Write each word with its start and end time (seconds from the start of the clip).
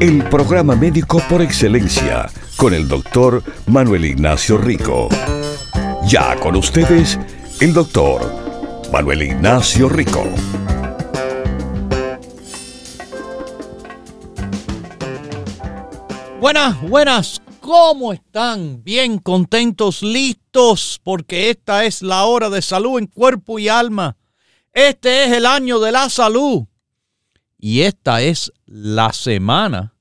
El 0.00 0.24
programa 0.24 0.74
médico 0.74 1.22
por 1.28 1.42
excelencia 1.42 2.28
con 2.56 2.74
el 2.74 2.88
doctor 2.88 3.42
Manuel 3.66 4.04
Ignacio 4.04 4.58
Rico. 4.58 5.08
Ya 6.06 6.36
con 6.40 6.56
ustedes, 6.56 7.18
el 7.60 7.72
doctor 7.72 8.20
Manuel 8.92 9.22
Ignacio 9.22 9.88
Rico. 9.88 10.24
Buenas, 16.40 16.80
buenas, 16.82 17.42
¿cómo 17.60 18.12
están? 18.12 18.82
Bien 18.82 19.18
contentos, 19.18 20.02
listos, 20.02 21.00
porque 21.04 21.50
esta 21.50 21.84
es 21.84 22.02
la 22.02 22.24
hora 22.24 22.50
de 22.50 22.62
salud 22.62 22.98
en 22.98 23.06
cuerpo 23.06 23.58
y 23.58 23.68
alma. 23.68 24.16
Este 24.72 25.24
es 25.24 25.32
el 25.32 25.46
año 25.46 25.78
de 25.78 25.92
la 25.92 26.08
salud. 26.08 26.64
Y 27.64 27.82
esta 27.82 28.22
es 28.22 28.52
la 28.66 29.12
semana 29.12 29.94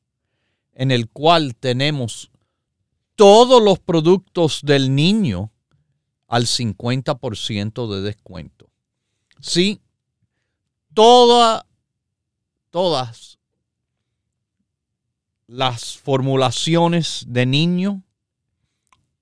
en 0.73 0.89
el 0.89 1.11
cual 1.11 1.55
tenemos 1.55 2.31
todos 3.15 3.61
los 3.61 3.77
productos 3.77 4.61
del 4.63 4.95
niño 4.95 5.51
al 6.27 6.47
50% 6.47 7.93
de 7.93 8.01
descuento. 8.01 8.71
Sí, 9.41 9.79
toda, 10.95 11.67
todas 12.71 13.37
las 15.45 15.99
formulaciones 15.99 17.25
de 17.27 17.45
niño 17.45 18.01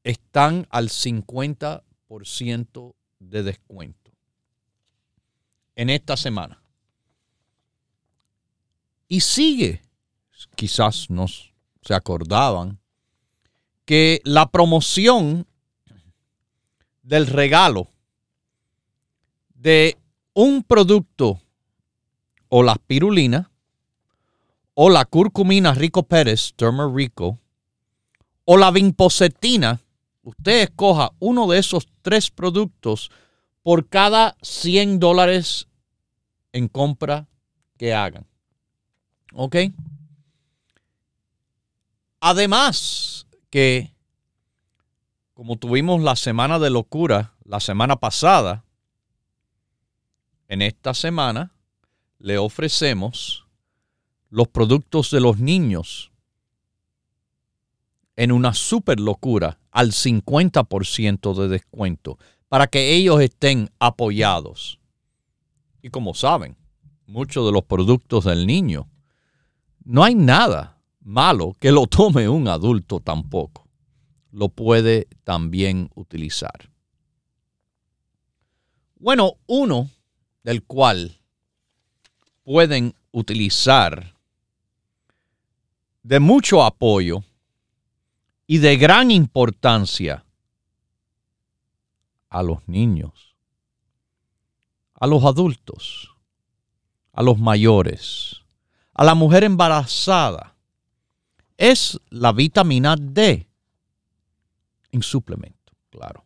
están 0.05 0.65
al 0.69 0.87
50% 0.87 2.95
de 3.19 3.43
descuento 3.43 4.13
en 5.75 5.89
esta 5.89 6.15
semana. 6.15 6.58
Y 9.09 9.19
sigue, 9.19 9.81
quizás 10.55 11.09
no 11.09 11.25
se 11.27 11.93
acordaban, 11.93 12.79
que 13.83 14.21
la 14.23 14.49
promoción 14.49 15.47
del 17.01 17.27
regalo 17.27 17.89
de 19.55 19.97
un 20.33 20.63
producto 20.63 21.41
o 22.49 22.61
la 22.61 22.75
spirulina 22.75 23.51
o 24.75 24.89
la 24.89 25.03
curcumina 25.05 25.73
Rico 25.73 26.03
Pérez, 26.03 26.53
Rico, 26.93 27.39
o 28.45 28.57
la 28.57 28.71
vinpocetina, 28.71 29.81
usted 30.21 30.61
escoja 30.61 31.11
uno 31.19 31.47
de 31.47 31.57
esos 31.57 31.87
tres 32.01 32.31
productos 32.31 33.11
por 33.61 33.89
cada 33.89 34.37
100 34.41 34.99
dólares 34.99 35.67
en 36.53 36.67
compra 36.67 37.27
que 37.77 37.93
hagan. 37.93 38.28
¿Ok? 39.33 39.55
Además, 42.19 43.27
que, 43.49 43.93
como 45.33 45.57
tuvimos 45.57 46.01
la 46.01 46.15
semana 46.15 46.59
de 46.59 46.69
locura 46.69 47.33
la 47.43 47.59
semana 47.59 47.95
pasada, 47.95 48.63
en 50.47 50.61
esta 50.61 50.93
semana 50.93 51.51
le 52.17 52.37
ofrecemos 52.37 53.45
los 54.29 54.47
productos 54.47 55.11
de 55.11 55.21
los 55.21 55.39
niños 55.39 56.11
en 58.15 58.31
una 58.31 58.53
super 58.53 58.99
locura 58.99 59.59
al 59.71 59.91
50% 59.91 61.33
de 61.33 61.47
descuento 61.47 62.17
para 62.49 62.67
que 62.67 62.93
ellos 62.93 63.21
estén 63.21 63.71
apoyados. 63.79 64.79
Y 65.81 65.89
como 65.89 66.13
saben, 66.13 66.57
muchos 67.07 67.45
de 67.45 67.51
los 67.51 67.63
productos 67.63 68.25
del 68.25 68.45
niño, 68.45 68.89
no 69.83 70.03
hay 70.03 70.15
nada 70.15 70.77
malo 71.01 71.55
que 71.59 71.71
lo 71.71 71.87
tome 71.87 72.29
un 72.29 72.47
adulto 72.47 72.99
tampoco. 72.99 73.67
Lo 74.31 74.49
puede 74.49 75.07
también 75.23 75.89
utilizar. 75.95 76.69
Bueno, 78.99 79.37
uno 79.47 79.89
del 80.43 80.63
cual 80.63 81.17
pueden 82.43 82.93
utilizar 83.11 84.15
de 86.03 86.19
mucho 86.19 86.63
apoyo 86.63 87.23
y 88.45 88.57
de 88.57 88.77
gran 88.77 89.11
importancia 89.11 90.25
a 92.29 92.43
los 92.43 92.67
niños, 92.67 93.35
a 94.95 95.07
los 95.07 95.23
adultos, 95.23 96.15
a 97.13 97.23
los 97.23 97.39
mayores, 97.39 98.38
a 98.99 99.05
la 99.05 99.15
mujer 99.15 99.45
embarazada, 99.45 100.57
es 101.55 101.97
la 102.09 102.33
vitamina 102.33 102.97
D 102.99 103.47
en 104.91 105.01
suplemento, 105.01 105.71
claro. 105.89 106.25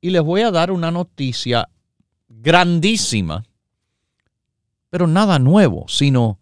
Y 0.00 0.08
les 0.08 0.22
voy 0.22 0.40
a 0.40 0.50
dar 0.50 0.70
una 0.70 0.90
noticia 0.90 1.68
grandísima, 2.28 3.44
pero 4.88 5.06
nada 5.06 5.38
nuevo, 5.38 5.84
sino 5.86 6.38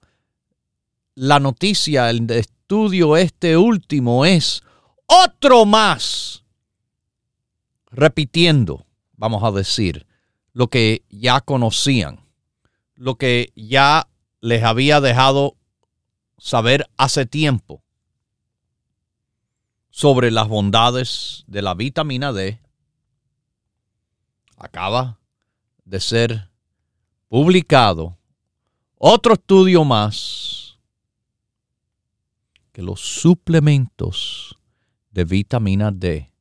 la 1.17 1.41
noticia, 1.41 2.09
el 2.09 2.31
estudio 2.31 3.17
este 3.17 3.57
último 3.57 4.25
es 4.25 4.63
otro 5.07 5.67
más, 5.67 6.45
repitiendo, 7.91 8.87
vamos 9.17 9.43
a 9.43 9.51
decir, 9.51 10.07
lo 10.53 10.69
que 10.69 11.03
ya 11.09 11.41
conocían, 11.41 12.21
lo 12.95 13.17
que 13.17 13.53
ya 13.57 14.07
les 14.41 14.63
había 14.63 15.01
dejado 15.01 15.57
saber 16.39 16.89
hace 16.97 17.27
tiempo 17.27 17.83
sobre 19.91 20.31
las 20.31 20.49
bondades 20.49 21.45
de 21.47 21.63
la 21.63 21.75
vitamina 21.75 22.33
D 22.33 22.61
acaba 24.57 25.19
de 25.85 26.01
ser 26.01 26.51
publicado 27.29 28.17
otro 28.97 29.35
estudio 29.35 29.85
más 29.85 30.79
que 32.73 32.83
los 32.83 33.01
suplementos 33.01 34.57
de 35.11 35.25
vitamina 35.25 35.91
D. 35.91 36.33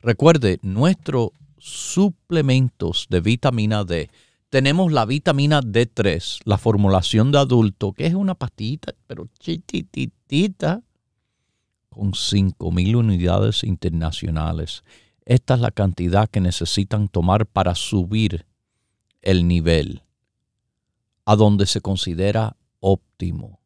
Recuerde, 0.00 0.58
nuestros 0.62 1.30
suplementos 1.58 3.06
de 3.10 3.20
vitamina 3.20 3.84
D 3.84 4.10
tenemos 4.50 4.92
la 4.92 5.04
vitamina 5.04 5.60
D3, 5.60 6.40
la 6.44 6.58
formulación 6.58 7.32
de 7.32 7.38
adulto, 7.38 7.92
que 7.92 8.06
es 8.06 8.14
una 8.14 8.34
pastita, 8.34 8.94
pero 9.06 9.28
chiquitita, 9.38 10.82
con 11.90 12.12
5.000 12.12 12.96
unidades 12.96 13.64
internacionales. 13.64 14.84
Esta 15.24 15.54
es 15.54 15.60
la 15.60 15.70
cantidad 15.70 16.28
que 16.28 16.40
necesitan 16.40 17.08
tomar 17.08 17.46
para 17.46 17.74
subir 17.74 18.46
el 19.22 19.48
nivel 19.48 20.02
a 21.24 21.34
donde 21.34 21.66
se 21.66 21.80
considera 21.80 22.56
óptimo. 22.80 23.58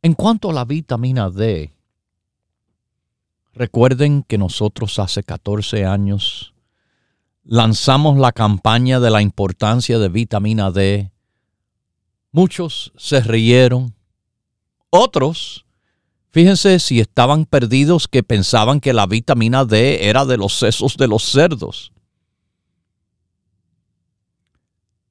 En 0.00 0.14
cuanto 0.14 0.50
a 0.50 0.52
la 0.52 0.64
vitamina 0.64 1.28
D, 1.28 1.72
recuerden 3.52 4.22
que 4.22 4.38
nosotros 4.38 5.00
hace 5.00 5.24
14 5.24 5.84
años 5.84 6.54
lanzamos 7.48 8.18
la 8.18 8.32
campaña 8.32 9.00
de 9.00 9.08
la 9.08 9.22
importancia 9.22 9.98
de 9.98 10.10
vitamina 10.10 10.70
D. 10.70 11.10
Muchos 12.30 12.92
se 12.98 13.22
rieron. 13.22 13.94
Otros, 14.90 15.64
fíjense 16.30 16.78
si 16.78 17.00
estaban 17.00 17.46
perdidos 17.46 18.06
que 18.06 18.22
pensaban 18.22 18.80
que 18.80 18.92
la 18.92 19.06
vitamina 19.06 19.64
D 19.64 20.08
era 20.10 20.26
de 20.26 20.36
los 20.36 20.58
sesos 20.58 20.98
de 20.98 21.08
los 21.08 21.22
cerdos. 21.22 21.92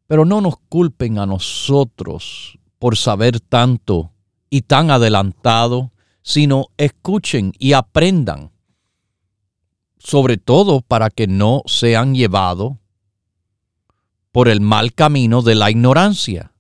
Pero 0.06 0.24
no 0.24 0.40
nos 0.40 0.58
culpen 0.70 1.18
a 1.18 1.26
nosotros 1.26 2.60
por 2.78 2.98
saber 2.98 3.40
tanto 3.40 4.12
y 4.52 4.62
tan 4.62 4.92
adelantado, 4.92 5.92
sino 6.22 6.68
escuchen 6.78 7.52
y 7.58 7.74
aprendan 7.74 8.52
sobre 10.08 10.38
todo 10.38 10.80
para 10.80 11.10
que 11.10 11.28
no 11.28 11.64
sean 11.66 12.16
llevados 12.16 12.78
por 14.32 14.48
el 14.48 14.62
mal 14.62 14.94
camino 14.94 15.42
de 15.42 15.54
la 15.54 15.70
ignorancia, 15.70 16.54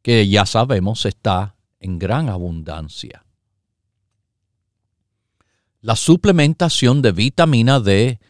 que 0.00 0.26
ya 0.26 0.46
sabemos 0.46 1.04
está 1.04 1.56
en 1.80 1.98
gran 1.98 2.30
abundancia. 2.30 3.26
la 5.82 5.96
suplementación 5.96 7.02
de 7.02 7.12
vitamina 7.12 7.78
D 7.78 8.20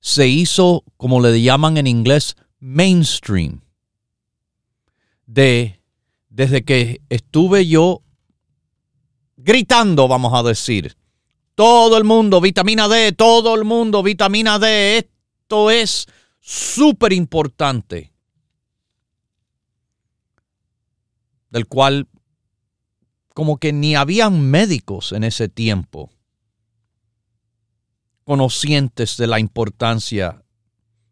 se 0.00 0.26
hizo, 0.26 0.82
como 0.96 1.20
le 1.20 1.40
llaman 1.40 1.76
en 1.76 1.86
inglés, 1.86 2.36
mainstream. 2.58 3.62
De, 5.26 5.80
desde 6.28 6.64
que 6.64 7.02
estuve 7.08 7.68
yo 7.68 8.02
gritando, 9.36 10.08
vamos 10.08 10.32
a 10.34 10.42
decir, 10.42 10.96
todo 11.60 11.98
el 11.98 12.04
mundo, 12.04 12.40
vitamina 12.40 12.88
D, 12.88 13.12
todo 13.12 13.54
el 13.54 13.66
mundo, 13.66 14.02
vitamina 14.02 14.58
D, 14.58 14.96
esto 14.96 15.70
es 15.70 16.06
súper 16.40 17.12
importante. 17.12 18.14
Del 21.50 21.66
cual 21.66 22.08
como 23.34 23.58
que 23.58 23.74
ni 23.74 23.94
habían 23.94 24.40
médicos 24.40 25.12
en 25.12 25.22
ese 25.22 25.50
tiempo 25.50 26.10
conocientes 28.24 29.18
de 29.18 29.26
la 29.26 29.38
importancia 29.38 30.42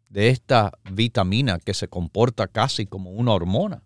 de 0.07 0.29
esta 0.29 0.71
vitamina 0.91 1.59
que 1.59 1.75
se 1.75 1.89
comporta 1.89 2.47
casi 2.47 2.87
como 2.87 3.11
una 3.11 3.33
hormona. 3.33 3.83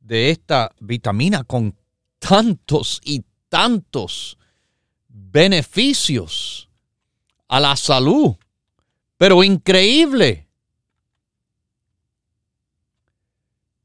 De 0.00 0.30
esta 0.30 0.74
vitamina 0.80 1.44
con 1.44 1.76
tantos 2.18 3.00
y 3.04 3.24
tantos 3.48 4.36
beneficios 5.16 6.68
a 7.48 7.58
la 7.60 7.74
salud, 7.76 8.36
pero 9.16 9.42
increíble. 9.42 10.46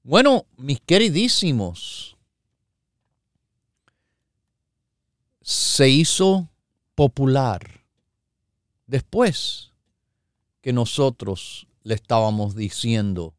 Bueno, 0.03 0.45
mis 0.57 0.81
queridísimos, 0.81 2.17
se 5.41 5.89
hizo 5.89 6.49
popular 6.95 7.85
después 8.87 9.71
que 10.61 10.73
nosotros 10.73 11.67
le 11.83 11.95
estábamos 11.95 12.55
diciendo, 12.55 13.35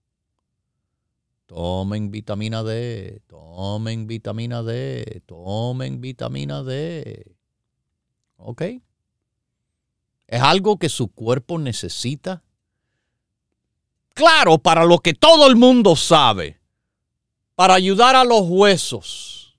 tomen 1.46 2.10
vitamina 2.10 2.62
D, 2.62 3.20
tomen 3.26 4.06
vitamina 4.06 4.62
D, 4.62 5.22
tomen 5.26 6.00
vitamina 6.00 6.62
D. 6.62 7.36
¿Ok? 8.44 8.62
Es 10.26 10.40
algo 10.40 10.78
que 10.78 10.88
su 10.88 11.08
cuerpo 11.08 11.58
necesita. 11.58 12.42
Claro, 14.14 14.58
para 14.58 14.84
lo 14.84 14.98
que 14.98 15.14
todo 15.14 15.46
el 15.46 15.56
mundo 15.56 15.96
sabe, 15.96 16.60
para 17.54 17.74
ayudar 17.74 18.16
a 18.16 18.24
los 18.24 18.42
huesos, 18.42 19.56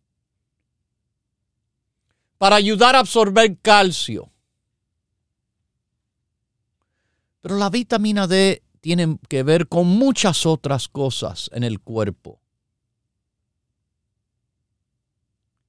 para 2.38 2.56
ayudar 2.56 2.96
a 2.96 3.00
absorber 3.00 3.58
calcio, 3.60 4.34
Pero 7.44 7.58
la 7.58 7.70
vitamina 7.70 8.26
D 8.26 8.64
tiene 8.80 9.20
que 9.28 9.44
ver 9.44 9.68
con 9.68 9.86
muchas 9.86 10.46
otras 10.46 10.88
cosas 10.88 11.50
en 11.54 11.66
el 11.66 11.82
cuerpo. 11.82 12.40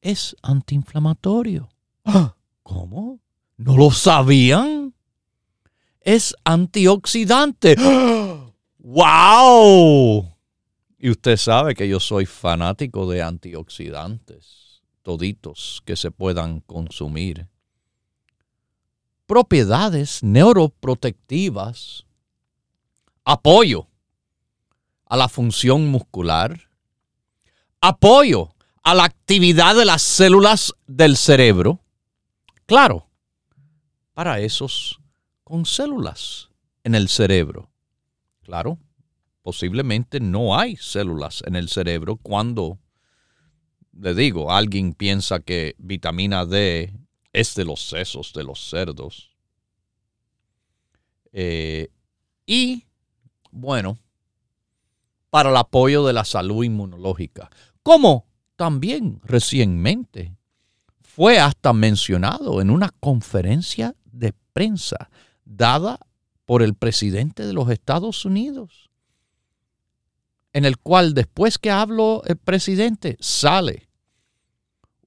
Es 0.00 0.36
antiinflamatorio. 0.40 1.68
Ah, 2.04 2.36
¿Cómo? 2.64 3.20
¿No 3.56 3.76
lo 3.76 3.92
sabían? 3.92 4.92
Es 6.00 6.34
antioxidante. 6.42 7.76
¡Wow! 8.78 10.34
Y 10.98 11.10
usted 11.10 11.36
sabe 11.36 11.74
que 11.74 11.86
yo 11.88 12.00
soy 12.00 12.26
fanático 12.26 13.08
de 13.08 13.22
antioxidantes, 13.22 14.82
toditos 15.02 15.82
que 15.84 15.94
se 15.94 16.10
puedan 16.10 16.60
consumir 16.60 17.46
propiedades 19.26 20.22
neuroprotectivas, 20.22 22.06
apoyo 23.24 23.88
a 25.06 25.16
la 25.16 25.28
función 25.28 25.88
muscular, 25.88 26.68
apoyo 27.80 28.54
a 28.82 28.94
la 28.94 29.04
actividad 29.04 29.76
de 29.76 29.84
las 29.84 30.02
células 30.02 30.74
del 30.86 31.16
cerebro. 31.16 31.83
Claro, 32.66 33.06
para 34.14 34.40
esos 34.40 35.00
con 35.42 35.66
células 35.66 36.48
en 36.82 36.94
el 36.94 37.08
cerebro. 37.08 37.70
Claro, 38.42 38.78
posiblemente 39.42 40.20
no 40.20 40.58
hay 40.58 40.76
células 40.76 41.42
en 41.46 41.56
el 41.56 41.68
cerebro 41.68 42.16
cuando, 42.16 42.78
le 43.92 44.14
digo, 44.14 44.50
alguien 44.50 44.94
piensa 44.94 45.40
que 45.40 45.74
vitamina 45.78 46.46
D 46.46 46.94
es 47.32 47.54
de 47.54 47.64
los 47.66 47.86
sesos 47.86 48.32
de 48.32 48.44
los 48.44 48.70
cerdos. 48.70 49.30
Eh, 51.32 51.90
y, 52.46 52.84
bueno, 53.50 53.98
para 55.28 55.50
el 55.50 55.56
apoyo 55.56 56.06
de 56.06 56.12
la 56.12 56.24
salud 56.24 56.64
inmunológica, 56.64 57.50
como 57.82 58.26
también 58.56 59.20
recientemente 59.24 60.36
fue 61.14 61.38
hasta 61.38 61.72
mencionado 61.72 62.60
en 62.60 62.70
una 62.70 62.90
conferencia 62.98 63.94
de 64.04 64.34
prensa 64.52 65.10
dada 65.44 66.00
por 66.44 66.60
el 66.60 66.74
presidente 66.74 67.46
de 67.46 67.52
los 67.52 67.70
Estados 67.70 68.24
Unidos, 68.24 68.90
en 70.52 70.64
el 70.64 70.76
cual 70.76 71.14
después 71.14 71.58
que 71.58 71.70
habló 71.70 72.22
el 72.24 72.36
presidente 72.36 73.16
sale 73.20 73.88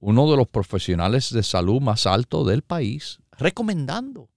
uno 0.00 0.30
de 0.30 0.38
los 0.38 0.48
profesionales 0.48 1.30
de 1.30 1.42
salud 1.42 1.80
más 1.82 2.06
alto 2.06 2.44
del 2.44 2.62
país, 2.62 3.18
recomendando 3.32 4.30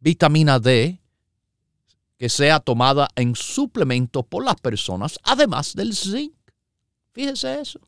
vitamina 0.00 0.58
D 0.58 1.00
que 2.18 2.28
sea 2.28 2.58
tomada 2.58 3.08
en 3.14 3.36
suplemento 3.36 4.24
por 4.24 4.44
las 4.44 4.56
personas, 4.56 5.20
además 5.22 5.74
del 5.74 5.94
zinc. 5.94 6.34
Fíjese 7.12 7.60
eso. 7.60 7.80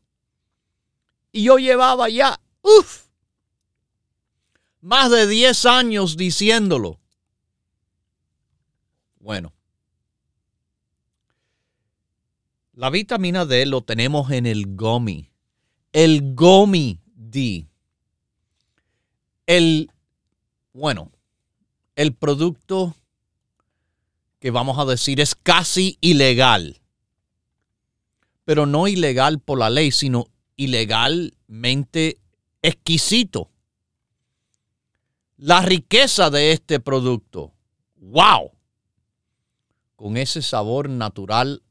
Y 1.33 1.43
yo 1.43 1.57
llevaba 1.57 2.07
ya, 2.09 2.39
uff, 2.61 3.04
más 4.85 5.11
de 5.11 5.27
10 5.27 5.65
años 5.65 6.15
diciéndolo. 6.15 6.99
Bueno, 9.19 9.53
la 12.73 12.89
vitamina 12.89 13.45
D 13.45 13.65
lo 13.65 13.81
tenemos 13.81 14.31
en 14.31 14.45
el 14.45 14.75
GOMI. 14.75 15.31
El 15.91 16.35
GOMI 16.35 17.01
el, 19.47 19.91
bueno, 20.73 21.11
el 21.95 22.13
producto 22.13 22.95
que 24.39 24.51
vamos 24.51 24.79
a 24.79 24.85
decir 24.85 25.19
es 25.19 25.35
casi 25.35 25.97
ilegal, 26.01 26.81
pero 28.43 28.65
no 28.65 28.87
ilegal 28.87 29.39
por 29.39 29.59
la 29.59 29.69
ley, 29.69 29.91
sino 29.91 30.27
ilegalmente 30.55 32.17
exquisito. 32.61 33.51
La 35.37 35.61
riqueza 35.61 36.29
de 36.29 36.53
este 36.53 36.79
producto, 36.79 37.53
wow, 37.97 38.51
con 39.95 40.15
ese 40.15 40.41
sabor 40.41 40.89
natural 40.89 41.61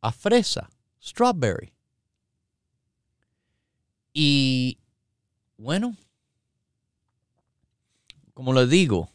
a 0.00 0.12
fresa, 0.12 0.70
strawberry. 1.02 1.72
Y 4.12 4.78
bueno, 5.56 5.96
como 8.34 8.52
les 8.52 8.70
digo, 8.70 9.10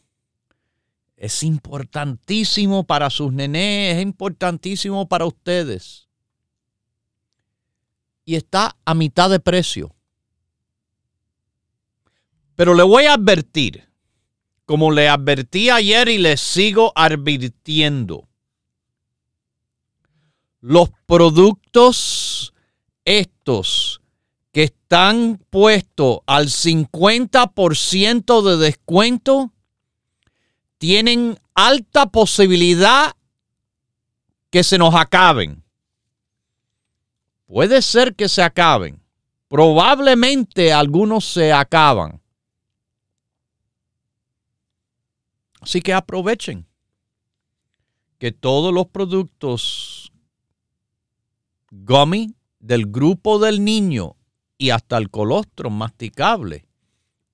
es 1.16 1.42
importantísimo 1.42 2.84
para 2.84 3.08
sus 3.08 3.32
nenes, 3.32 3.96
es 3.96 4.02
importantísimo 4.02 5.08
para 5.08 5.24
ustedes. 5.24 6.08
Y 8.24 8.34
está 8.34 8.76
a 8.84 8.94
mitad 8.94 9.30
de 9.30 9.40
precio. 9.40 9.95
Pero 12.56 12.74
le 12.74 12.82
voy 12.82 13.04
a 13.04 13.14
advertir, 13.14 13.88
como 14.64 14.90
le 14.90 15.08
advertí 15.08 15.70
ayer 15.70 16.08
y 16.08 16.18
le 16.18 16.36
sigo 16.36 16.92
advirtiendo, 16.96 18.28
los 20.60 20.90
productos 21.06 22.52
estos 23.04 24.00
que 24.50 24.64
están 24.64 25.38
puestos 25.50 26.20
al 26.26 26.46
50% 26.46 28.42
de 28.42 28.56
descuento 28.56 29.52
tienen 30.78 31.38
alta 31.54 32.06
posibilidad 32.06 33.12
que 34.50 34.64
se 34.64 34.78
nos 34.78 34.94
acaben. 34.94 35.62
Puede 37.46 37.82
ser 37.82 38.14
que 38.14 38.28
se 38.28 38.42
acaben. 38.42 39.00
Probablemente 39.48 40.72
algunos 40.72 41.24
se 41.26 41.52
acaban. 41.52 42.20
Así 45.66 45.80
que 45.80 45.92
aprovechen 45.92 46.64
que 48.20 48.30
todos 48.30 48.72
los 48.72 48.86
productos 48.86 50.12
gummy 51.72 52.36
del 52.60 52.86
grupo 52.86 53.40
del 53.40 53.64
niño 53.64 54.14
y 54.58 54.70
hasta 54.70 54.96
el 54.96 55.10
colostro 55.10 55.68
masticable 55.70 56.68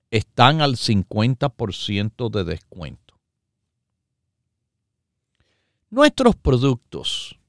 están 0.09 0.61
al 0.61 0.77
50% 0.77 2.31
de 2.31 2.43
descuento. 2.43 3.13
Nuestros 5.91 6.35
productos 6.35 7.39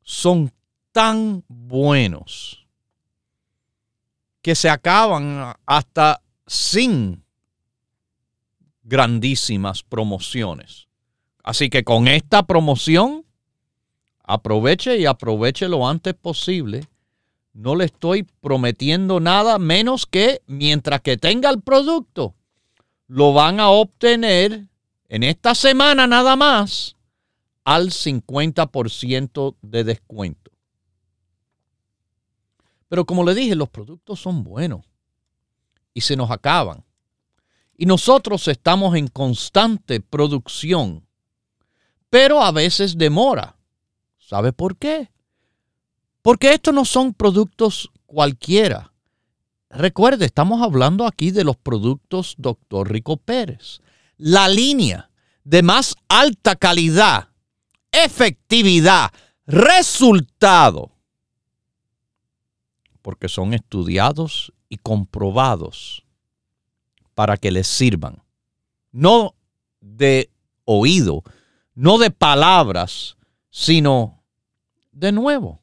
son 0.00 0.54
tan 0.92 1.44
buenos 1.48 2.66
que 4.40 4.54
se 4.54 4.70
acaban 4.70 5.54
hasta 5.66 6.22
sin 6.46 7.21
grandísimas 8.92 9.82
promociones. 9.82 10.86
Así 11.42 11.70
que 11.70 11.82
con 11.82 12.08
esta 12.08 12.42
promoción, 12.42 13.24
aproveche 14.22 14.98
y 14.98 15.06
aproveche 15.06 15.66
lo 15.66 15.88
antes 15.88 16.12
posible. 16.12 16.86
No 17.54 17.74
le 17.74 17.86
estoy 17.86 18.24
prometiendo 18.42 19.18
nada 19.18 19.58
menos 19.58 20.04
que 20.04 20.42
mientras 20.46 21.00
que 21.00 21.16
tenga 21.16 21.48
el 21.48 21.62
producto, 21.62 22.34
lo 23.06 23.32
van 23.32 23.60
a 23.60 23.70
obtener 23.70 24.66
en 25.08 25.22
esta 25.22 25.54
semana 25.54 26.06
nada 26.06 26.36
más 26.36 26.94
al 27.64 27.92
50% 27.92 29.56
de 29.62 29.84
descuento. 29.84 30.50
Pero 32.88 33.06
como 33.06 33.24
le 33.24 33.34
dije, 33.34 33.54
los 33.54 33.70
productos 33.70 34.20
son 34.20 34.44
buenos 34.44 34.84
y 35.94 36.02
se 36.02 36.14
nos 36.14 36.30
acaban. 36.30 36.84
Y 37.76 37.86
nosotros 37.86 38.46
estamos 38.48 38.96
en 38.96 39.08
constante 39.08 40.00
producción, 40.00 41.06
pero 42.10 42.42
a 42.42 42.52
veces 42.52 42.96
demora. 42.96 43.56
¿Sabe 44.18 44.52
por 44.52 44.76
qué? 44.76 45.10
Porque 46.22 46.54
estos 46.54 46.72
no 46.72 46.84
son 46.84 47.14
productos 47.14 47.90
cualquiera. 48.06 48.92
Recuerde, 49.70 50.26
estamos 50.26 50.62
hablando 50.62 51.06
aquí 51.06 51.30
de 51.30 51.44
los 51.44 51.56
productos 51.56 52.34
Dr. 52.38 52.90
Rico 52.90 53.16
Pérez. 53.16 53.80
La 54.16 54.48
línea 54.48 55.10
de 55.44 55.62
más 55.62 55.96
alta 56.08 56.54
calidad, 56.54 57.30
efectividad, 57.90 59.10
resultado 59.46 60.92
porque 63.02 63.28
son 63.28 63.52
estudiados 63.52 64.52
y 64.68 64.78
comprobados 64.78 66.04
para 67.22 67.36
que 67.36 67.52
les 67.52 67.68
sirvan. 67.68 68.20
No 68.90 69.36
de 69.80 70.28
oído, 70.64 71.22
no 71.72 71.98
de 71.98 72.10
palabras, 72.10 73.16
sino 73.48 74.24
de 74.90 75.12
nuevo 75.12 75.62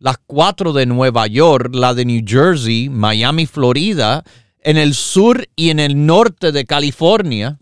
las 0.00 0.16
cuatro 0.26 0.72
de 0.72 0.86
Nueva 0.86 1.26
York, 1.26 1.74
la 1.74 1.92
de 1.92 2.06
New 2.06 2.22
Jersey, 2.26 2.88
Miami, 2.88 3.44
Florida, 3.44 4.24
en 4.60 4.78
el 4.78 4.94
sur 4.94 5.46
y 5.54 5.68
en 5.68 5.78
el 5.78 6.06
norte 6.06 6.52
de 6.52 6.64
California, 6.64 7.58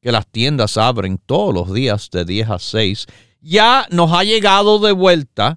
que 0.00 0.10
las 0.10 0.26
tiendas 0.26 0.76
abren 0.76 1.18
todos 1.18 1.54
los 1.54 1.72
días 1.72 2.10
de 2.10 2.24
10 2.24 2.50
a 2.50 2.58
6, 2.58 3.06
ya 3.40 3.86
nos 3.90 4.12
ha 4.12 4.24
llegado 4.24 4.80
de 4.80 4.90
vuelta 4.90 5.56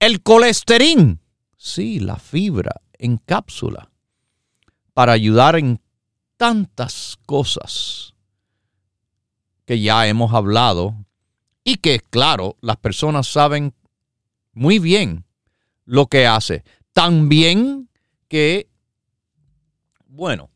el 0.00 0.22
colesterín. 0.22 1.20
Sí, 1.58 2.00
la 2.00 2.16
fibra 2.16 2.80
en 2.94 3.18
cápsula 3.18 3.90
para 4.94 5.12
ayudar 5.12 5.56
en 5.56 5.82
tantas 6.38 7.18
cosas 7.26 8.14
que 9.66 9.80
ya 9.80 10.06
hemos 10.06 10.32
hablado 10.32 10.94
y 11.62 11.76
que, 11.76 12.00
claro, 12.00 12.56
las 12.62 12.78
personas 12.78 13.26
saben 13.26 13.74
muy 14.54 14.78
bien 14.78 15.25
lo 15.86 16.06
que 16.06 16.26
hace. 16.26 16.62
También 16.92 17.88
que, 18.28 18.68
bueno, 20.06 20.50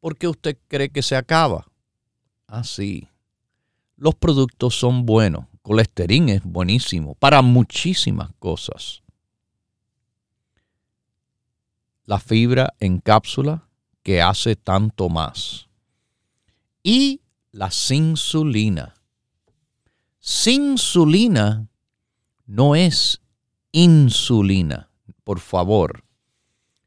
¿por 0.00 0.18
qué 0.18 0.26
usted 0.26 0.58
cree 0.66 0.90
que 0.90 1.02
se 1.02 1.14
acaba? 1.14 1.64
Así. 2.48 3.06
Ah, 3.06 3.12
Los 3.96 4.16
productos 4.16 4.74
son 4.74 5.06
buenos. 5.06 5.46
Colesterol 5.62 6.30
es 6.30 6.42
buenísimo 6.42 7.14
para 7.14 7.40
muchísimas 7.40 8.32
cosas 8.40 9.02
la 12.04 12.18
fibra 12.18 12.74
en 12.78 13.00
cápsula 13.00 13.66
que 14.02 14.20
hace 14.20 14.54
tanto 14.54 15.08
más. 15.08 15.68
Y 16.82 17.22
la 17.52 17.70
insulina. 17.90 18.92
Insulina 20.44 21.68
no 22.44 22.74
es 22.74 23.21
insulina, 23.72 24.90
por 25.24 25.40
favor. 25.40 26.04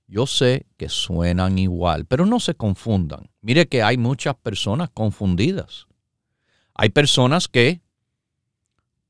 Yo 0.07 0.27
sé 0.27 0.67
que 0.77 0.87
suenan 0.87 1.57
igual, 1.57 2.05
pero 2.05 2.25
no 2.25 2.39
se 2.39 2.55
confundan. 2.55 3.29
Mire 3.41 3.67
que 3.67 3.83
hay 3.83 3.97
muchas 3.97 4.35
personas 4.35 4.89
confundidas. 4.93 5.87
Hay 6.75 6.89
personas 6.89 7.47
que, 7.47 7.81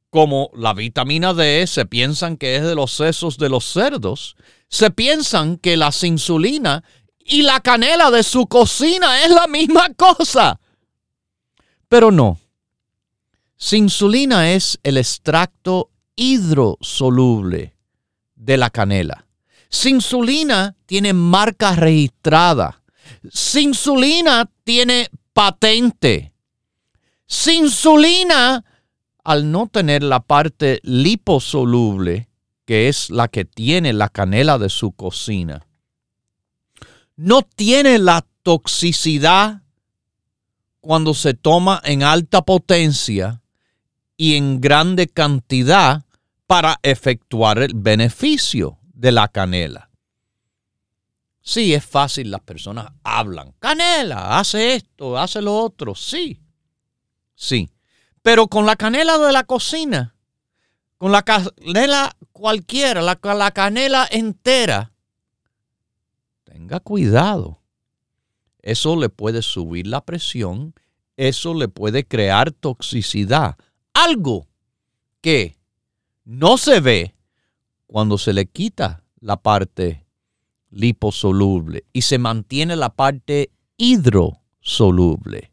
como 0.10 0.50
la 0.56 0.74
vitamina 0.74 1.34
D, 1.34 1.68
se 1.68 1.86
piensan 1.86 2.38
que 2.38 2.56
es 2.56 2.64
de 2.64 2.76
los 2.76 2.94
sesos 2.94 3.38
de 3.38 3.50
los 3.50 3.66
cerdos 3.66 4.36
se 4.68 4.92
piensan 4.92 5.58
que 5.58 5.78
la 5.78 5.92
insulina 6.02 6.84
y 7.20 7.42
la 7.44 7.60
canela 7.60 8.12
de 8.12 8.24
su 8.24 8.48
cocina 8.48 9.24
es 9.24 9.32
la 9.32 9.48
misma 9.48 9.94
cosa. 9.94 10.60
Pero 11.88 12.12
no. 12.12 12.40
Insulina 13.72 14.52
es 14.52 14.80
el 14.84 14.98
extracto 14.98 15.92
hidrosoluble 16.16 17.76
de 18.36 18.58
la 18.58 18.70
canela. 18.70 19.26
Insulina 19.84 20.76
tiene 20.86 21.14
marca 21.14 21.76
registrada. 21.76 22.82
Insulina 23.56 24.50
tiene 24.64 25.10
patente. 25.34 26.34
Insulina, 27.48 28.64
al 29.24 29.52
no 29.52 29.68
tener 29.68 30.04
la 30.04 30.22
parte 30.22 30.80
liposoluble, 30.84 32.30
que 32.66 32.88
es 32.88 33.10
la 33.10 33.28
que 33.28 33.46
tiene 33.46 33.94
la 33.94 34.10
canela 34.10 34.58
de 34.58 34.70
su 34.70 34.92
cocina, 34.92 35.68
no 37.16 37.42
tiene 37.42 38.00
la 38.00 38.26
toxicidad 38.44 39.62
cuando 40.82 41.14
se 41.14 41.34
toma 41.34 41.82
en 41.84 42.04
alta 42.04 42.44
potencia 42.44 43.42
y 44.18 44.36
en 44.36 44.62
grande 44.62 45.08
cantidad 45.08 46.04
para 46.48 46.80
efectuar 46.84 47.60
el 47.60 47.74
beneficio 47.74 48.78
de 48.94 49.12
la 49.12 49.28
canela. 49.28 49.90
Sí, 51.42 51.74
es 51.74 51.86
fácil, 51.86 52.32
las 52.32 52.42
personas 52.42 52.88
hablan, 53.04 53.54
canela, 53.60 54.40
hace 54.40 54.76
esto, 54.76 55.18
hace 55.18 55.42
lo 55.42 55.56
otro, 55.56 55.94
sí, 55.94 56.42
sí. 57.36 57.70
Pero 58.24 58.48
con 58.48 58.66
la 58.66 58.76
canela 58.76 59.20
de 59.20 59.32
la 59.32 59.44
cocina, 59.44 60.16
con 60.98 61.12
la 61.12 61.22
canela 61.22 62.16
cualquiera, 62.32 63.02
la, 63.02 63.20
la 63.22 63.52
canela 63.52 64.08
entera, 64.10 64.92
tenga 66.44 66.80
cuidado. 66.80 67.62
Eso 68.64 68.96
le 68.96 69.10
puede 69.10 69.44
subir 69.44 69.86
la 69.86 70.04
presión, 70.04 70.74
eso 71.18 71.54
le 71.54 71.68
puede 71.68 72.08
crear 72.08 72.52
toxicidad. 72.52 73.58
Algo 73.96 74.48
que 75.22 75.58
no 76.26 76.58
se 76.58 76.82
ve 76.82 77.16
cuando 77.88 78.18
se 78.18 78.34
le 78.34 78.46
quita 78.46 79.04
la 79.22 79.38
parte 79.38 80.06
liposoluble 80.70 81.86
y 81.94 82.02
se 82.02 82.18
mantiene 82.18 82.76
la 82.76 82.90
parte 82.90 83.52
hidrosoluble. 83.78 85.50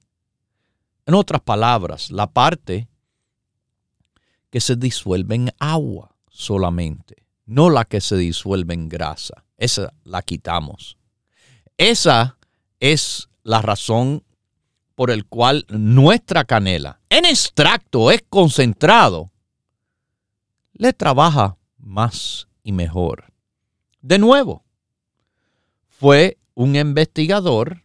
En 1.06 1.14
otras 1.14 1.40
palabras, 1.40 2.10
la 2.10 2.32
parte 2.32 2.88
que 4.50 4.60
se 4.60 4.74
disuelve 4.74 5.36
en 5.36 5.50
agua 5.58 6.16
solamente. 6.28 7.16
no 7.44 7.70
la 7.70 7.84
que 7.84 8.00
se 8.00 8.16
disuelve 8.16 8.74
en 8.74 8.88
grasa. 8.88 9.44
Esa 9.56 9.92
la 10.04 10.22
quitamos. 10.22 10.96
Esa 11.76 12.38
es 12.80 13.28
la 13.42 13.60
razón 13.62 14.24
por 15.02 15.10
el 15.10 15.26
cual 15.26 15.66
nuestra 15.68 16.44
canela 16.44 17.00
en 17.10 17.24
extracto 17.24 18.12
es 18.12 18.22
concentrado 18.28 19.32
le 20.74 20.92
trabaja 20.92 21.56
más 21.76 22.46
y 22.62 22.70
mejor. 22.70 23.32
De 24.00 24.20
nuevo, 24.20 24.64
fue 25.88 26.38
un 26.54 26.76
investigador 26.76 27.82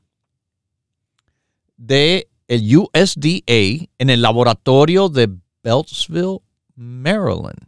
de 1.75 2.29
el 2.47 2.77
USDA 2.77 3.89
en 3.97 4.11
el 4.11 4.21
laboratorio 4.21 5.09
de 5.09 5.27
Beltsville, 5.63 6.41
Maryland. 6.75 7.67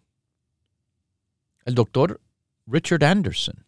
El 1.65 1.73
doctor 1.73 2.21
Richard 2.67 3.03
Anderson, 3.03 3.65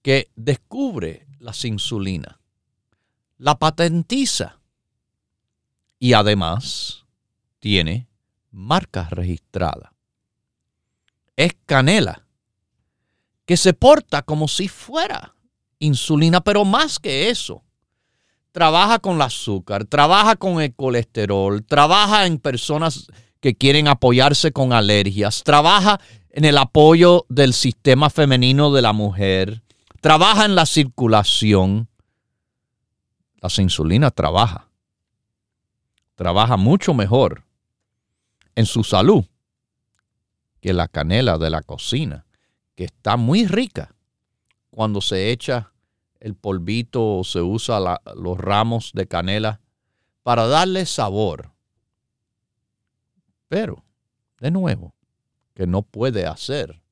que 0.00 0.30
descubre 0.36 1.26
las 1.40 1.64
insulinas, 1.64 2.36
la 3.38 3.58
patentiza 3.58 4.58
y 5.98 6.12
además 6.12 7.04
tiene 7.60 8.08
marcas 8.50 9.10
registradas. 9.10 9.90
Es 11.36 11.56
canela 11.66 12.26
que 13.46 13.56
se 13.56 13.72
porta 13.72 14.22
como 14.22 14.48
si 14.48 14.68
fuera 14.68 15.34
insulina, 15.78 16.40
pero 16.40 16.64
más 16.64 16.98
que 16.98 17.30
eso 17.30 17.62
trabaja 18.52 18.98
con 18.98 19.16
el 19.16 19.22
azúcar, 19.22 19.84
trabaja 19.84 20.36
con 20.36 20.60
el 20.60 20.74
colesterol, 20.74 21.64
trabaja 21.64 22.26
en 22.26 22.38
personas 22.38 23.06
que 23.40 23.54
quieren 23.54 23.86
apoyarse 23.86 24.52
con 24.52 24.72
alergias, 24.72 25.42
trabaja 25.44 26.00
en 26.30 26.44
el 26.44 26.58
apoyo 26.58 27.24
del 27.28 27.52
sistema 27.52 28.10
femenino 28.10 28.72
de 28.72 28.82
la 28.82 28.92
mujer, 28.92 29.62
trabaja 30.00 30.44
en 30.44 30.54
la 30.54 30.66
circulación. 30.66 31.88
La 33.40 33.48
insulina 33.62 34.10
trabaja, 34.10 34.68
trabaja 36.14 36.56
mucho 36.56 36.94
mejor 36.94 37.44
en 38.54 38.66
su 38.66 38.82
salud 38.82 39.24
que 40.60 40.72
la 40.72 40.88
canela 40.88 41.38
de 41.38 41.50
la 41.50 41.62
cocina, 41.62 42.26
que 42.74 42.84
está 42.84 43.16
muy 43.16 43.46
rica 43.46 43.94
cuando 44.70 45.00
se 45.00 45.30
echa 45.30 45.72
el 46.20 46.34
polvito 46.34 47.22
se 47.24 47.40
usa 47.40 48.00
los 48.16 48.38
ramos 48.38 48.90
de 48.92 49.06
canela 49.06 49.60
para 50.22 50.46
darle 50.46 50.84
sabor. 50.84 51.52
Pero, 53.48 53.84
de 54.40 54.50
nuevo, 54.50 54.94
que 55.54 55.66
no 55.66 55.82
puede 55.82 56.26
hacer 56.26 56.82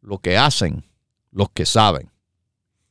lo 0.00 0.18
que 0.18 0.36
hacen 0.36 0.84
los 1.30 1.50
que 1.50 1.64
saben. 1.64 2.10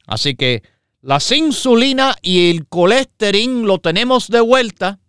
Así 0.08 0.36
que 0.36 0.64
la 1.06 1.20
insulina 1.36 2.16
y 2.24 2.50
el 2.50 2.68
colesterol 2.68 3.62
lo 3.62 3.78
tenemos 3.78 4.28
de 4.28 4.42
vuelta. 4.42 5.00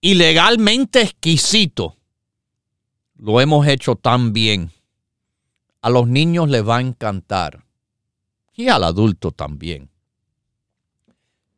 Ilegalmente 0.00 1.02
exquisito. 1.02 1.96
Lo 3.16 3.40
hemos 3.40 3.66
hecho 3.66 3.96
tan 3.96 4.32
bien. 4.32 4.70
A 5.84 5.90
los 5.90 6.08
niños 6.08 6.48
les 6.48 6.66
va 6.66 6.78
a 6.78 6.80
encantar. 6.80 7.66
Y 8.54 8.68
al 8.68 8.84
adulto 8.84 9.32
también. 9.32 9.90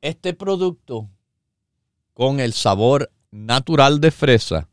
Este 0.01 0.35
producto 0.35 1.09
con 2.13 2.41
el 2.41 2.53
sabor 2.53 3.13
natural 3.31 4.01
de 4.01 4.11
fresa 4.11 4.69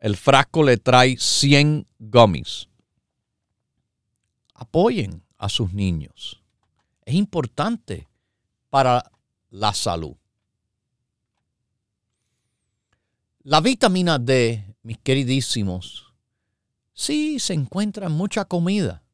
el 0.00 0.16
frasco 0.16 0.62
le 0.62 0.76
trae 0.78 1.16
100 1.18 1.86
gummies. 1.98 2.68
Apoyen 4.54 5.24
a 5.36 5.48
sus 5.48 5.72
niños. 5.72 6.40
Es 7.04 7.14
importante 7.14 8.08
para 8.70 9.10
la 9.50 9.74
salud. 9.74 10.16
La 13.42 13.60
vitamina 13.60 14.18
D, 14.18 14.74
mis 14.82 14.98
queridísimos, 14.98 16.07
sí 16.98 17.38
se 17.38 17.54
encuentra 17.54 18.08
en 18.08 18.12
mucha 18.12 18.44
comida. 18.44 19.04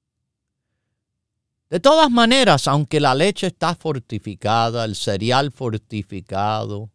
De 1.69 1.81
todas 1.81 2.11
maneras, 2.11 2.67
aunque 2.67 2.99
la 2.99 3.15
leche 3.15 3.49
está 3.49 3.75
fortificada, 3.75 4.87
el 4.87 4.97
cereal 4.97 5.53
fortificado, 5.53 6.91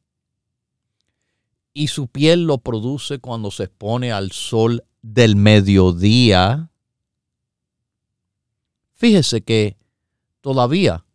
y 1.74 1.88
su 1.88 2.08
piel 2.08 2.46
lo 2.46 2.58
produce 2.58 3.20
cuando 3.20 3.52
se 3.52 3.66
expone 3.66 4.12
al 4.12 4.32
sol 4.32 4.84
del 5.04 5.36
mediodía. 5.36 6.72
Fíjese 8.94 9.42
que 9.42 9.78
todavía, 10.42 11.06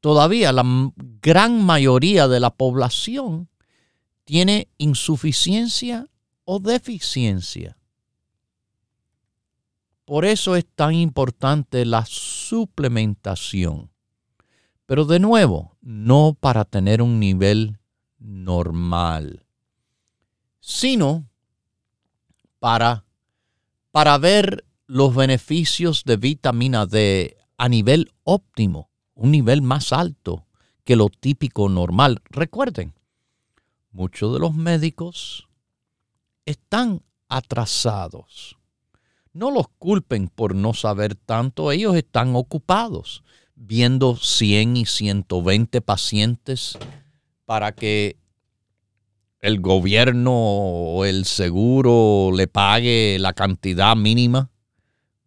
todavía 0.00 0.52
la 0.52 0.64
gran 1.20 1.62
mayoría 1.62 2.28
de 2.28 2.40
la 2.40 2.50
población 2.50 3.50
tiene 4.24 4.68
insuficiencia 4.78 6.08
o 6.44 6.60
deficiencia. 6.60 7.75
Por 10.06 10.24
eso 10.24 10.56
es 10.56 10.64
tan 10.74 10.94
importante 10.94 11.84
la 11.84 12.06
suplementación. 12.06 13.90
Pero 14.86 15.04
de 15.04 15.18
nuevo, 15.18 15.76
no 15.82 16.34
para 16.40 16.64
tener 16.64 17.02
un 17.02 17.20
nivel 17.20 17.78
normal 18.18 19.46
sino 20.66 21.30
para, 22.58 23.04
para 23.92 24.18
ver 24.18 24.66
los 24.88 25.14
beneficios 25.14 26.02
de 26.04 26.16
vitamina 26.16 26.86
D 26.86 27.36
a 27.56 27.68
nivel 27.68 28.12
óptimo, 28.24 28.90
un 29.14 29.30
nivel 29.30 29.62
más 29.62 29.92
alto 29.92 30.48
que 30.82 30.96
lo 30.96 31.08
típico 31.08 31.68
normal. 31.68 32.20
Recuerden, 32.24 32.94
muchos 33.92 34.32
de 34.32 34.40
los 34.40 34.56
médicos 34.56 35.48
están 36.46 37.00
atrasados. 37.28 38.58
No 39.36 39.50
los 39.50 39.66
culpen 39.78 40.28
por 40.28 40.54
no 40.54 40.72
saber 40.72 41.14
tanto, 41.14 41.70
ellos 41.70 41.94
están 41.94 42.34
ocupados 42.36 43.22
viendo 43.54 44.16
100 44.16 44.78
y 44.78 44.86
120 44.86 45.82
pacientes 45.82 46.78
para 47.44 47.72
que 47.72 48.16
el 49.40 49.60
gobierno 49.60 50.32
o 50.32 51.04
el 51.04 51.26
seguro 51.26 52.30
le 52.34 52.48
pague 52.48 53.18
la 53.20 53.34
cantidad 53.34 53.94
mínima, 53.94 54.48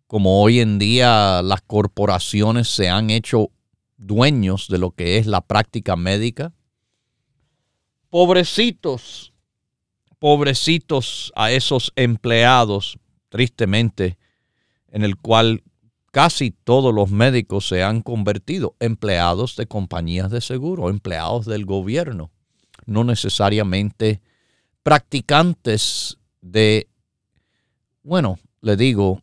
como 0.08 0.42
hoy 0.42 0.60
en 0.60 0.80
día 0.80 1.44
las 1.44 1.62
corporaciones 1.62 2.68
se 2.68 2.90
han 2.90 3.12
hecho 3.12 3.52
dueños 3.98 4.70
de 4.70 4.80
lo 4.80 4.90
que 4.90 5.20
es 5.20 5.28
la 5.28 5.42
práctica 5.42 5.96
médica. 5.96 6.52
Pobrecitos, 8.10 9.34
pobrecitos 10.18 11.32
a 11.36 11.52
esos 11.52 11.94
empleados, 11.96 12.98
tristemente, 13.30 14.18
en 14.92 15.04
el 15.04 15.18
cual 15.18 15.64
casi 16.12 16.52
todos 16.52 16.94
los 16.94 17.12
médicos 17.12 17.68
se 17.68 17.84
han 17.84 18.02
convertido 18.02 18.76
empleados 18.80 19.56
de 19.56 19.68
compañías 19.68 20.32
de 20.32 20.42
seguro, 20.42 20.90
empleados 20.90 21.46
del 21.46 21.66
gobierno 21.66 22.32
no 22.90 23.04
necesariamente 23.04 24.22
practicantes 24.84 26.18
de, 26.42 26.88
bueno, 28.04 28.40
le 28.62 28.76
digo, 28.76 29.22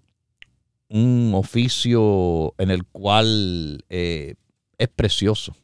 un 0.89 1.33
oficio 1.35 2.55
en 2.59 2.71
el 2.71 2.85
cual 2.85 3.85
eh, 3.89 4.37
es 4.79 4.89
precioso, 4.89 5.57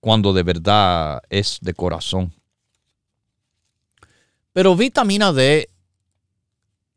cuando 0.00 0.32
de 0.32 0.42
verdad 0.42 1.22
es 1.30 1.58
de 1.62 1.72
corazón. 1.74 2.34
Pero 4.52 4.76
vitamina 4.76 5.32
D, 5.32 5.70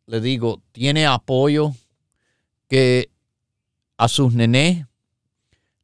le 0.05 0.21
digo, 0.21 0.61
tiene 0.71 1.05
apoyo 1.05 1.73
que 2.67 3.09
a 3.97 4.07
sus 4.07 4.33
nenes 4.33 4.85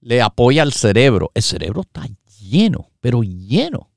le 0.01 0.21
apoya 0.21 0.63
el 0.63 0.73
cerebro. 0.73 1.32
El 1.34 1.43
cerebro 1.43 1.82
está 1.82 2.08
lleno, 2.39 2.89
pero 2.99 3.23
lleno, 3.23 3.91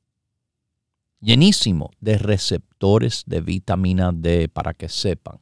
llenísimo 1.20 1.90
de 2.00 2.18
receptores 2.18 3.24
de 3.26 3.40
vitamina 3.40 4.12
D, 4.12 4.48
para 4.48 4.74
que 4.74 4.88
sepan. 4.88 5.40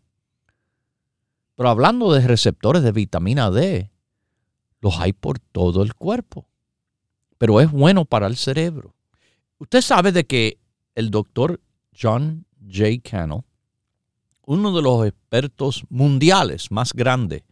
Pero 1.57 1.69
hablando 1.69 2.13
de 2.13 2.27
receptores 2.27 2.83
de 2.83 2.93
vitamina 2.93 3.51
D, 3.51 3.91
los 4.81 4.99
hay 4.99 5.13
por 5.13 5.39
todo 5.39 5.83
el 5.83 5.95
cuerpo. 5.95 6.47
Pero 7.37 7.61
es 7.61 7.71
bueno 7.71 8.05
para 8.05 8.27
el 8.27 8.37
cerebro. 8.37 8.95
Usted 9.59 9.83
sabe 9.83 10.13
de 10.13 10.25
que 10.25 10.59
el 10.95 11.11
doctor 11.11 11.61
John 11.99 12.47
J. 12.67 13.01
Cannell, 13.03 13.43
uno 14.43 14.75
de 14.75 14.83
los 14.83 15.07
expertos 15.07 15.85
mundiales 15.89 16.71
más 16.71 16.93
grandes 16.93 17.43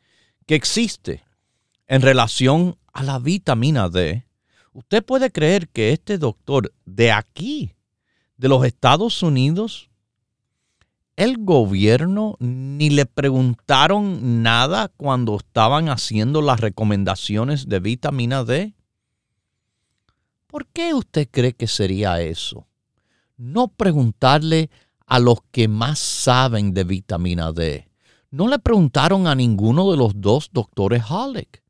que 0.47 0.55
existe 0.55 1.23
en 1.87 2.03
relación 2.03 2.77
a 2.93 3.03
la 3.03 3.19
vitamina 3.19 3.89
D, 3.89 4.27
usted 4.73 5.05
puede 5.05 5.31
creer 5.31 5.69
que 5.69 5.93
este 5.93 6.19
doctor 6.19 6.73
de 6.85 7.13
aquí, 7.13 7.75
de 8.37 8.49
los 8.49 8.65
Estados 8.65 9.23
Unidos, 9.23 9.89
el 11.17 11.37
gobierno 11.39 12.37
ni 12.39 12.91
le 12.91 13.05
preguntaron 13.05 14.43
nada 14.45 14.87
cuando 14.97 15.37
estaban 15.37 15.89
haciendo 15.89 16.43
las 16.43 16.61
recomendaciones 16.61 17.69
de 17.69 17.81
vitamina 17.81 18.45
D. 18.45 18.75
¿Por 20.47 20.67
qué 20.69 20.95
usted 20.95 21.29
cree 21.29 21.55
que 21.55 21.67
sería 21.67 22.21
eso? 22.21 22.69
No 23.37 23.67
preguntarle 23.67 24.71
a 25.09 25.19
los 25.19 25.39
que 25.51 25.69
más 25.69 25.99
saben 25.99 26.75
de 26.75 26.85
vitamina 26.85 27.51
D. 27.51 27.89
No 28.31 28.47
le 28.47 28.59
preguntaron 28.59 29.27
a 29.27 29.35
ninguno 29.35 29.91
de 29.91 29.97
los 29.97 30.13
dos 30.21 30.51
doctores 30.53 31.03
Halleck. 31.09 31.63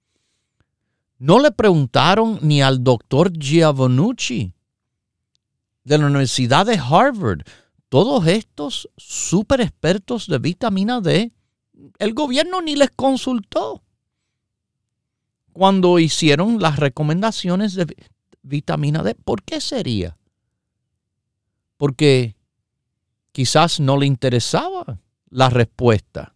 No 1.19 1.39
le 1.39 1.53
preguntaron 1.53 2.41
ni 2.43 2.63
al 2.63 2.83
doctor 2.83 3.33
Giovannucci 3.33 4.53
de 5.85 5.99
la 5.99 6.07
Universidad 6.07 6.67
de 6.67 6.79
Harvard. 6.79 7.43
Todos 7.89 8.27
estos 8.27 8.91
super 8.97 9.61
expertos 9.61 10.27
de 10.27 10.39
vitamina 10.41 11.01
D, 11.01 11.33
el 12.01 12.15
gobierno 12.15 12.61
ni 12.61 12.75
les 12.75 12.91
consultó 12.91 13.85
cuando 15.53 16.01
hicieron 16.01 16.61
las 16.61 16.77
recomendaciones 16.77 17.75
de 17.75 17.87
vitamina 18.43 19.05
D. 19.05 19.15
¿Por 19.15 19.45
qué 19.45 19.61
sería? 19.61 20.19
Porque 21.77 22.38
quizás 23.39 23.79
no 23.79 23.97
le 23.97 24.05
interesaba 24.05 24.99
la 25.31 25.49
respuesta 25.49 26.35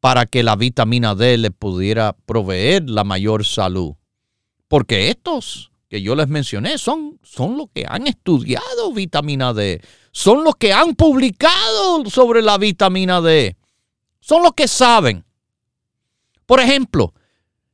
para 0.00 0.26
que 0.26 0.42
la 0.42 0.56
vitamina 0.56 1.14
D 1.14 1.38
le 1.38 1.52
pudiera 1.52 2.16
proveer 2.26 2.90
la 2.90 3.04
mayor 3.04 3.44
salud. 3.44 3.94
Porque 4.66 5.08
estos 5.08 5.70
que 5.88 6.02
yo 6.02 6.16
les 6.16 6.26
mencioné 6.26 6.78
son, 6.78 7.20
son 7.22 7.56
los 7.56 7.68
que 7.72 7.84
han 7.88 8.08
estudiado 8.08 8.92
vitamina 8.92 9.54
D, 9.54 9.80
son 10.10 10.42
los 10.42 10.56
que 10.56 10.72
han 10.72 10.96
publicado 10.96 12.04
sobre 12.10 12.42
la 12.42 12.58
vitamina 12.58 13.20
D, 13.20 13.56
son 14.18 14.42
los 14.42 14.54
que 14.54 14.66
saben. 14.66 15.24
Por 16.44 16.58
ejemplo, 16.58 17.14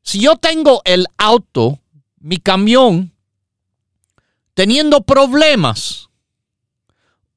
si 0.03 0.21
yo 0.21 0.37
tengo 0.37 0.83
el 0.85 1.07
auto, 1.17 1.81
mi 2.19 2.37
camión, 2.37 3.15
teniendo 4.53 5.01
problemas, 5.01 6.11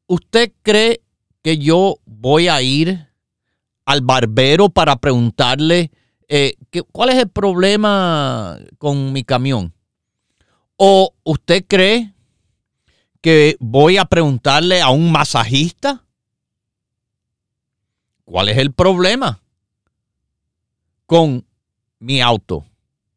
¿usted 0.07 0.51
cree 0.63 1.01
que 1.41 1.57
yo 1.57 1.97
voy 2.05 2.47
a 2.47 2.61
ir 2.61 3.07
al 3.85 4.01
barbero 4.01 4.69
para 4.69 4.97
preguntarle 4.97 5.91
eh, 6.27 6.57
cuál 6.91 7.09
es 7.09 7.15
el 7.15 7.29
problema 7.29 8.59
con 8.77 9.13
mi 9.13 9.23
camión. 9.23 9.73
¿O 10.75 11.13
usted 11.23 11.65
cree 11.65 12.13
que 13.21 13.55
voy 13.61 13.97
a 13.97 14.05
preguntarle 14.05 14.81
a 14.81 14.89
un 14.89 15.11
masajista 15.11 16.05
cuál 18.25 18.49
es 18.49 18.57
el 18.57 18.73
problema 18.73 19.41
con 21.05 21.47
mi 21.99 22.19
auto? 22.19 22.65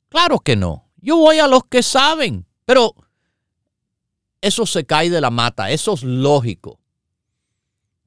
Claro 0.09 0.39
que 0.39 0.55
no. 0.55 0.89
Yo 0.99 1.17
voy 1.17 1.41
a 1.41 1.49
los 1.49 1.65
que 1.65 1.83
saben, 1.83 2.47
pero 2.65 2.95
eso 4.41 4.67
se 4.67 4.87
cae 4.87 5.11
de 5.11 5.21
la 5.21 5.31
mata, 5.31 5.71
eso 5.71 5.95
es 5.95 6.05
lógico. 6.05 6.80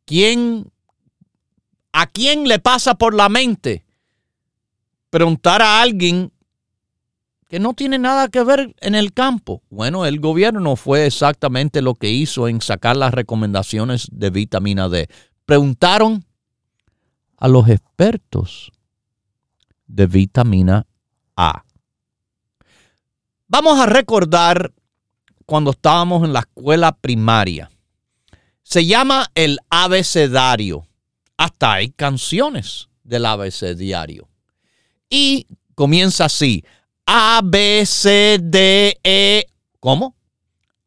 ¿Quién 0.05 0.71
¿A 1.93 2.07
quién 2.07 2.47
le 2.47 2.57
pasa 2.57 2.95
por 2.95 3.13
la 3.13 3.29
mente 3.29 3.85
preguntar 5.11 5.61
a 5.61 5.79
alguien 5.79 6.33
que 7.47 7.59
no 7.59 7.75
tiene 7.75 7.99
nada 7.99 8.29
que 8.29 8.43
ver 8.43 8.75
en 8.81 8.95
el 8.95 9.13
campo? 9.13 9.61
Bueno, 9.69 10.07
el 10.07 10.19
gobierno 10.19 10.75
fue 10.75 11.05
exactamente 11.05 11.83
lo 11.83 11.93
que 11.93 12.09
hizo 12.09 12.47
en 12.47 12.61
sacar 12.61 12.97
las 12.97 13.13
recomendaciones 13.13 14.07
de 14.11 14.31
vitamina 14.31 14.89
D. 14.89 15.07
Preguntaron 15.45 16.25
a 17.37 17.47
los 17.47 17.69
expertos 17.69 18.71
de 19.85 20.07
vitamina 20.07 20.87
A. 21.35 21.63
Vamos 23.47 23.79
a 23.79 23.85
recordar 23.85 24.73
cuando 25.45 25.71
estábamos 25.71 26.23
en 26.23 26.33
la 26.33 26.39
escuela 26.39 26.91
primaria. 26.91 27.69
Se 28.63 28.85
llama 28.85 29.29
el 29.35 29.59
abecedario. 29.69 30.87
Hasta 31.37 31.73
hay 31.73 31.89
canciones 31.89 32.89
del 33.03 33.25
ABC 33.25 33.75
diario. 33.75 34.29
Y 35.09 35.47
comienza 35.75 36.25
así. 36.25 36.63
A, 37.05 37.41
B, 37.43 37.85
C, 37.85 38.39
D, 38.41 38.97
E. 39.03 39.45
¿Cómo? 39.79 40.15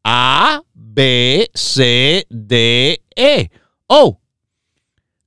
A, 0.03 0.61
B, 0.73 1.49
C, 1.53 2.25
D, 2.29 3.03
E. 3.15 3.49
Oh. 3.87 4.19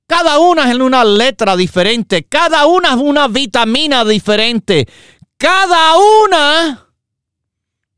Cada 0.05 0.39
una 0.39 0.69
es 0.69 0.77
una 0.77 1.05
letra 1.05 1.55
diferente. 1.55 2.23
Cada 2.25 2.65
una 2.65 2.89
es 2.89 2.97
una 2.97 3.29
vitamina 3.29 4.03
diferente. 4.03 4.85
Cada 5.37 5.97
una 6.25 6.89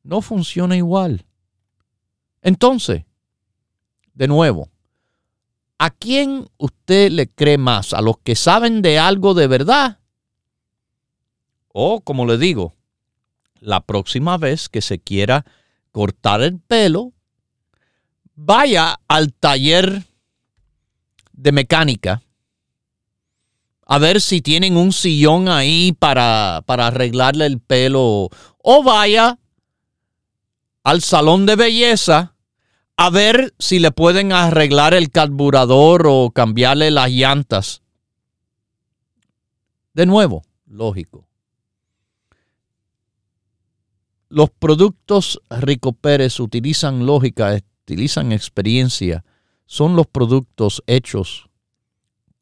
no 0.03 0.21
funciona 0.21 0.77
igual. 0.77 1.25
Entonces, 2.43 3.03
de 4.13 4.27
nuevo, 4.27 4.69
¿A 5.83 5.89
quién 5.89 6.47
usted 6.57 7.11
le 7.11 7.27
cree 7.27 7.57
más? 7.57 7.93
¿A 7.93 7.99
los 7.99 8.17
que 8.19 8.37
saben 8.37 8.81
de 8.81 8.99
algo 8.99 9.33
de 9.33 9.47
verdad? 9.47 9.99
O, 11.67 11.99
como 11.99 12.25
le 12.25 12.37
digo, 12.37 12.73
la 13.59 13.81
próxima 13.81 14.37
vez 14.37 14.69
que 14.69 14.81
se 14.81 14.99
quiera 14.99 15.45
cortar 15.91 16.41
el 16.41 16.57
pelo, 16.57 17.11
vaya 18.33 18.97
al 19.09 19.33
taller 19.33 20.03
de 21.33 21.51
mecánica 21.51 22.21
a 23.85 23.97
ver 23.97 24.21
si 24.21 24.41
tienen 24.41 24.77
un 24.77 24.93
sillón 24.93 25.49
ahí 25.49 25.91
para, 25.91 26.63
para 26.65 26.87
arreglarle 26.87 27.45
el 27.45 27.59
pelo. 27.59 28.29
O 28.59 28.83
vaya 28.83 29.37
al 30.83 31.01
salón 31.01 31.45
de 31.45 31.57
belleza 31.57 32.32
a 32.97 33.09
ver 33.09 33.53
si 33.59 33.79
le 33.79 33.91
pueden 33.91 34.31
arreglar 34.31 34.93
el 34.93 35.09
carburador 35.09 36.05
o 36.07 36.31
cambiarle 36.31 36.91
las 36.91 37.09
llantas. 37.09 37.81
De 39.93 40.05
nuevo, 40.05 40.43
lógico. 40.65 41.27
Los 44.29 44.49
productos 44.49 45.39
Rico 45.49 45.93
Pérez 45.93 46.39
utilizan 46.39 47.05
lógica, 47.05 47.59
utilizan 47.83 48.31
experiencia. 48.31 49.23
Son 49.65 49.95
los 49.95 50.07
productos 50.07 50.83
hechos 50.87 51.49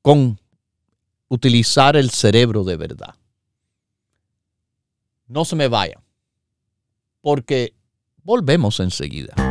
con 0.02 0.40
utilizar 1.28 1.96
el 1.96 2.10
cerebro 2.10 2.64
de 2.64 2.78
verdad. 2.78 3.16
No 5.28 5.46
se 5.46 5.56
me 5.56 5.68
vayan, 5.68 6.02
porque 7.22 7.74
volvemos 8.24 8.80
enseguida. 8.80 9.51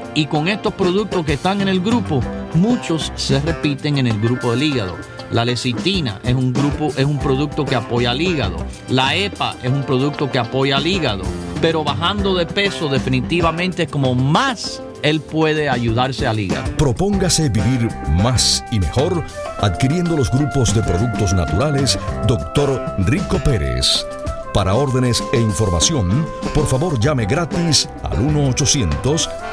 y 0.13 0.25
con 0.25 0.47
estos 0.47 0.73
productos 0.73 1.25
que 1.25 1.33
están 1.33 1.61
en 1.61 1.67
el 1.67 1.81
grupo, 1.81 2.21
muchos 2.53 3.11
se 3.15 3.39
repiten 3.39 3.97
en 3.97 4.07
el 4.07 4.19
grupo 4.19 4.51
del 4.51 4.63
hígado 4.63 4.97
la 5.31 5.45
lecitina 5.45 6.19
es 6.23 6.35
un 6.35 6.51
grupo, 6.51 6.87
es 6.97 7.05
un 7.05 7.17
producto 7.17 7.63
que 7.63 7.75
apoya 7.75 8.11
al 8.11 8.21
hígado. 8.21 8.57
La 8.89 9.15
EPA 9.15 9.55
es 9.63 9.71
un 9.71 9.83
producto 9.83 10.29
que 10.29 10.37
apoya 10.37 10.77
al 10.77 10.85
hígado. 10.85 11.23
Pero 11.61 11.83
bajando 11.83 12.35
de 12.35 12.45
peso 12.45 12.89
definitivamente 12.89 13.87
como 13.87 14.13
más 14.13 14.83
él 15.03 15.21
puede 15.21 15.69
ayudarse 15.69 16.27
al 16.27 16.39
hígado. 16.39 16.75
Propóngase 16.77 17.49
vivir 17.49 17.89
más 18.09 18.63
y 18.71 18.79
mejor 18.79 19.23
adquiriendo 19.59 20.17
los 20.17 20.29
grupos 20.31 20.75
de 20.75 20.83
productos 20.83 21.33
naturales 21.33 21.97
Dr. 22.27 22.95
Rico 22.99 23.37
Pérez. 23.43 24.05
Para 24.53 24.75
órdenes 24.75 25.23
e 25.31 25.39
información, 25.39 26.25
por 26.53 26.67
favor 26.67 26.99
llame 26.99 27.25
gratis 27.25 27.87
al 28.03 28.19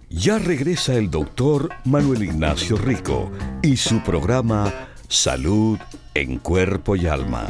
Ya 0.09 0.39
regresa 0.39 0.93
el 0.93 1.11
doctor 1.11 1.71
Manuel 1.83 2.23
Ignacio 2.23 2.77
Rico 2.77 3.29
y 3.61 3.75
su 3.75 4.01
programa 4.01 4.71
Salud 5.09 5.77
en 6.13 6.39
Cuerpo 6.39 6.95
y 6.95 7.07
Alma. 7.07 7.49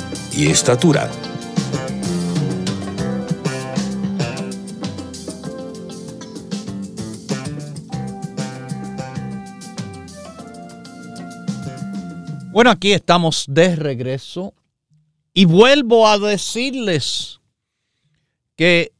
y 0.33 0.47
estatura. 0.47 1.09
Bueno, 12.51 12.69
aquí 12.69 12.91
estamos 12.91 13.45
de 13.47 13.75
regreso 13.75 14.53
y 15.33 15.45
vuelvo 15.45 16.07
a 16.07 16.19
decirles 16.19 17.39
que 18.57 18.91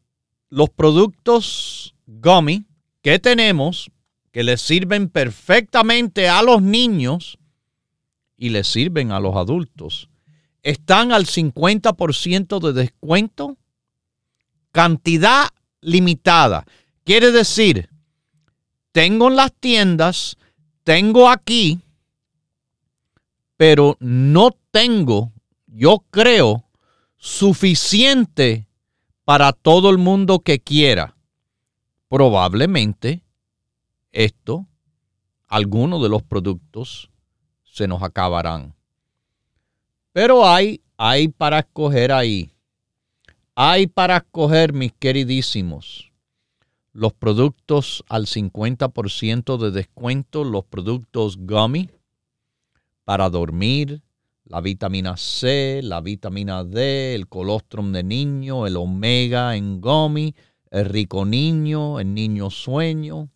los 0.49 0.69
productos 0.69 1.93
gummy 2.07 2.65
que 3.01 3.19
tenemos, 3.19 3.91
que 4.31 4.43
les 4.43 4.61
sirven 4.61 5.09
perfectamente 5.09 6.29
a 6.29 6.41
los 6.43 6.61
niños 6.61 7.37
y 8.37 8.49
les 8.49 8.67
sirven 8.67 9.11
a 9.11 9.19
los 9.19 9.35
adultos, 9.35 10.09
están 10.63 11.11
al 11.11 11.25
50% 11.25 12.59
de 12.59 12.73
descuento, 12.73 13.57
cantidad 14.71 15.49
limitada. 15.81 16.65
Quiere 17.03 17.31
decir, 17.31 17.89
tengo 18.91 19.29
en 19.29 19.35
las 19.35 19.53
tiendas, 19.53 20.37
tengo 20.83 21.29
aquí, 21.29 21.79
pero 23.57 23.97
no 23.99 24.51
tengo, 24.71 25.31
yo 25.67 26.03
creo, 26.09 26.65
suficiente 27.17 28.67
para 29.23 29.53
todo 29.53 29.89
el 29.89 29.97
mundo 29.97 30.39
que 30.39 30.59
quiera. 30.59 31.15
Probablemente 32.09 33.23
esto, 34.11 34.67
algunos 35.47 36.01
de 36.01 36.09
los 36.09 36.23
productos 36.23 37.09
se 37.63 37.87
nos 37.87 38.03
acabarán. 38.03 38.75
Pero 40.13 40.45
hay, 40.45 40.81
hay 40.97 41.29
para 41.29 41.59
escoger 41.59 42.11
ahí. 42.11 42.51
Hay 43.55 43.87
para 43.87 44.17
escoger, 44.17 44.73
mis 44.73 44.91
queridísimos, 44.93 46.11
los 46.93 47.13
productos 47.13 48.03
al 48.09 48.25
50% 48.25 49.57
de 49.57 49.71
descuento, 49.71 50.43
los 50.43 50.65
productos 50.65 51.37
gummy 51.37 51.89
para 53.03 53.29
dormir, 53.29 54.01
la 54.45 54.61
vitamina 54.61 55.15
C, 55.15 55.81
la 55.83 56.01
vitamina 56.01 56.63
D, 56.63 57.15
el 57.15 57.27
colostrum 57.27 57.91
de 57.91 58.03
niño, 58.03 58.67
el 58.67 58.77
omega 58.77 59.55
en 59.55 59.79
gummy, 59.79 60.35
el 60.71 60.85
rico 60.85 61.25
niño, 61.25 61.99
el 61.99 62.13
niño 62.13 62.49
sueño, 62.49 63.29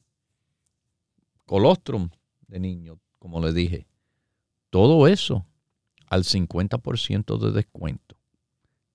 colostrum 1.45 2.09
de 2.47 2.59
niño, 2.59 2.99
como 3.19 3.39
le 3.39 3.53
dije. 3.53 3.87
Todo 4.69 5.07
eso 5.07 5.45
al 6.09 6.23
50% 6.23 7.37
de 7.37 7.51
descuento. 7.51 8.15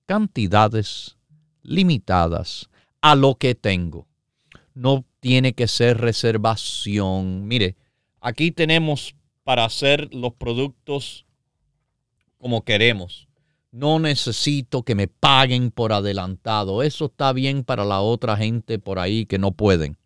Cantidades 0.06 1.16
limitadas 1.62 2.68
a 3.00 3.14
lo 3.14 3.36
que 3.36 3.54
tengo. 3.54 4.06
No 4.74 5.04
tiene 5.20 5.52
que 5.52 5.68
ser 5.68 5.98
reservación. 5.98 7.46
Mire, 7.46 7.76
aquí 8.20 8.50
tenemos 8.50 9.14
para 9.44 9.64
hacer 9.64 10.14
los 10.14 10.34
productos 10.34 11.26
como 12.38 12.64
queremos. 12.64 13.28
No 13.72 14.00
necesito 14.00 14.82
que 14.82 14.94
me 14.94 15.06
paguen 15.06 15.70
por 15.70 15.92
adelantado. 15.92 16.82
Eso 16.82 17.06
está 17.06 17.32
bien 17.32 17.62
para 17.62 17.84
la 17.84 18.00
otra 18.00 18.36
gente 18.36 18.78
por 18.78 18.98
ahí 18.98 19.26
que 19.26 19.38
no 19.38 19.52
pueden. 19.52 19.96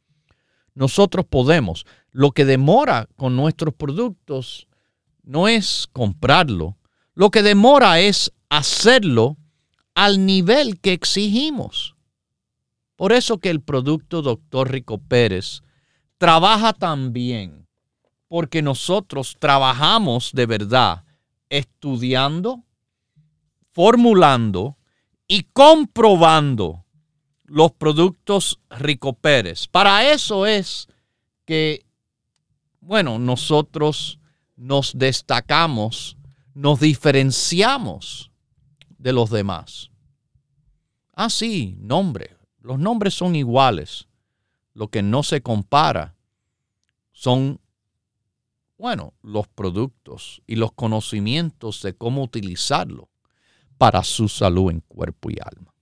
Nosotros 0.74 1.24
podemos. 1.24 1.86
Lo 2.10 2.32
que 2.32 2.44
demora 2.44 3.08
con 3.16 3.36
nuestros 3.36 3.74
productos 3.74 4.68
no 5.22 5.48
es 5.48 5.88
comprarlo. 5.92 6.76
Lo 7.14 7.30
que 7.30 7.42
demora 7.42 8.00
es 8.00 8.32
hacerlo 8.48 9.36
al 9.94 10.26
nivel 10.26 10.80
que 10.80 10.92
exigimos. 10.92 11.94
Por 12.96 13.12
eso 13.12 13.38
que 13.38 13.50
el 13.50 13.60
producto 13.60 14.22
Dr. 14.22 14.70
Rico 14.70 14.98
Pérez 14.98 15.62
trabaja 16.18 16.72
tan 16.72 17.12
bien, 17.12 17.66
porque 18.28 18.62
nosotros 18.62 19.36
trabajamos 19.38 20.30
de 20.32 20.46
verdad 20.46 21.04
estudiando, 21.48 22.64
formulando 23.72 24.76
y 25.28 25.44
comprobando 25.52 26.84
los 27.44 27.72
productos 27.72 28.60
Rico 28.70 29.12
Pérez. 29.12 29.68
Para 29.68 30.10
eso 30.10 30.46
es 30.46 30.88
que, 31.44 31.84
bueno, 32.80 33.18
nosotros 33.18 34.18
nos 34.56 34.96
destacamos, 34.96 36.16
nos 36.54 36.80
diferenciamos 36.80 38.30
de 38.98 39.12
los 39.12 39.30
demás. 39.30 39.90
Ah, 41.12 41.30
sí, 41.30 41.76
nombre. 41.80 42.36
Los 42.60 42.78
nombres 42.78 43.14
son 43.14 43.36
iguales. 43.36 44.08
Lo 44.72 44.88
que 44.88 45.02
no 45.02 45.22
se 45.22 45.42
compara 45.42 46.16
son 47.12 47.60
bueno, 48.76 49.14
los 49.22 49.46
productos 49.48 50.42
y 50.46 50.56
los 50.56 50.72
conocimientos 50.72 51.80
de 51.82 51.94
cómo 51.96 52.22
utilizarlo 52.22 53.08
para 53.78 54.02
su 54.02 54.28
salud 54.28 54.70
en 54.70 54.80
cuerpo 54.80 55.30
y 55.30 55.38
alma. 55.40 55.72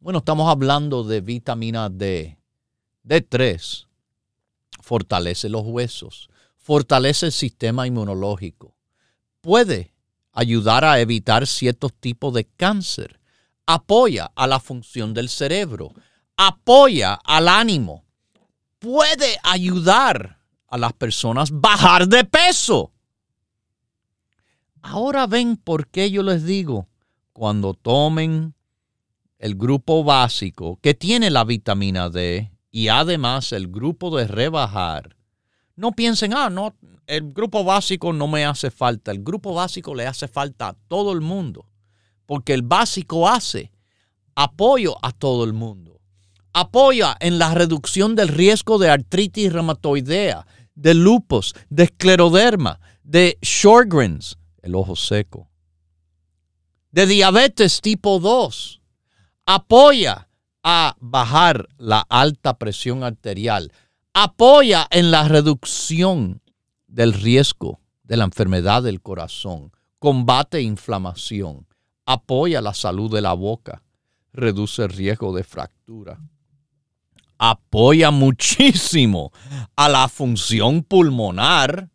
Bueno, 0.00 0.18
estamos 0.18 0.50
hablando 0.50 1.04
de 1.04 1.20
vitamina 1.20 1.88
D. 1.88 2.36
D3 3.02 3.86
fortalece 4.82 5.48
los 5.48 5.62
huesos, 5.64 6.28
fortalece 6.56 7.26
el 7.26 7.32
sistema 7.32 7.86
inmunológico, 7.86 8.76
puede 9.40 9.93
ayudar 10.34 10.84
a 10.84 11.00
evitar 11.00 11.46
ciertos 11.46 11.94
tipos 11.94 12.34
de 12.34 12.44
cáncer, 12.44 13.20
apoya 13.66 14.30
a 14.34 14.46
la 14.46 14.60
función 14.60 15.14
del 15.14 15.28
cerebro, 15.28 15.92
apoya 16.36 17.14
al 17.24 17.48
ánimo, 17.48 18.04
puede 18.78 19.38
ayudar 19.42 20.40
a 20.68 20.76
las 20.76 20.92
personas 20.92 21.50
bajar 21.52 22.08
de 22.08 22.24
peso. 22.24 22.92
Ahora 24.82 25.26
ven 25.26 25.56
por 25.56 25.86
qué 25.86 26.10
yo 26.10 26.22
les 26.22 26.44
digo, 26.44 26.88
cuando 27.32 27.72
tomen 27.72 28.54
el 29.38 29.54
grupo 29.54 30.04
básico 30.04 30.78
que 30.82 30.94
tiene 30.94 31.30
la 31.30 31.44
vitamina 31.44 32.10
D 32.10 32.50
y 32.70 32.88
además 32.88 33.52
el 33.52 33.68
grupo 33.68 34.16
de 34.16 34.26
rebajar, 34.26 35.16
no 35.76 35.92
piensen, 35.92 36.34
ah, 36.34 36.50
no, 36.50 36.74
el 37.06 37.32
grupo 37.32 37.64
básico 37.64 38.12
no 38.12 38.28
me 38.28 38.44
hace 38.44 38.70
falta. 38.70 39.10
El 39.10 39.22
grupo 39.22 39.54
básico 39.54 39.94
le 39.94 40.06
hace 40.06 40.28
falta 40.28 40.68
a 40.68 40.76
todo 40.88 41.12
el 41.12 41.20
mundo, 41.20 41.66
porque 42.26 42.54
el 42.54 42.62
básico 42.62 43.28
hace 43.28 43.70
apoyo 44.34 44.96
a 45.02 45.12
todo 45.12 45.44
el 45.44 45.52
mundo. 45.52 46.00
Apoya 46.52 47.16
en 47.20 47.38
la 47.38 47.52
reducción 47.52 48.14
del 48.14 48.28
riesgo 48.28 48.78
de 48.78 48.90
artritis 48.90 49.52
reumatoidea, 49.52 50.46
de 50.74 50.94
lupus, 50.94 51.54
de 51.68 51.84
escleroderma, 51.84 52.80
de 53.02 53.38
Sjogren's, 53.42 54.38
el 54.62 54.74
ojo 54.74 54.96
seco, 54.96 55.48
de 56.90 57.06
diabetes 57.06 57.80
tipo 57.80 58.20
2. 58.20 58.80
Apoya 59.46 60.28
a 60.62 60.96
bajar 61.00 61.68
la 61.76 62.00
alta 62.08 62.56
presión 62.56 63.04
arterial. 63.04 63.72
Apoya 64.14 64.86
en 64.90 65.10
la 65.10 65.28
reducción 65.28 66.40
del 66.86 67.12
riesgo 67.12 67.80
de 68.02 68.16
la 68.16 68.24
enfermedad 68.24 68.82
del 68.82 69.02
corazón. 69.02 69.72
Combate 69.98 70.62
inflamación. 70.62 71.66
Apoya 72.06 72.60
la 72.60 72.74
salud 72.74 73.12
de 73.12 73.20
la 73.20 73.32
boca. 73.32 73.82
Reduce 74.32 74.82
el 74.82 74.90
riesgo 74.90 75.34
de 75.34 75.44
fractura 75.44 76.18
apoya 77.38 78.10
muchísimo 78.10 79.32
a 79.76 79.88
la 79.88 80.08
función 80.08 80.82
pulmonar, 80.82 81.90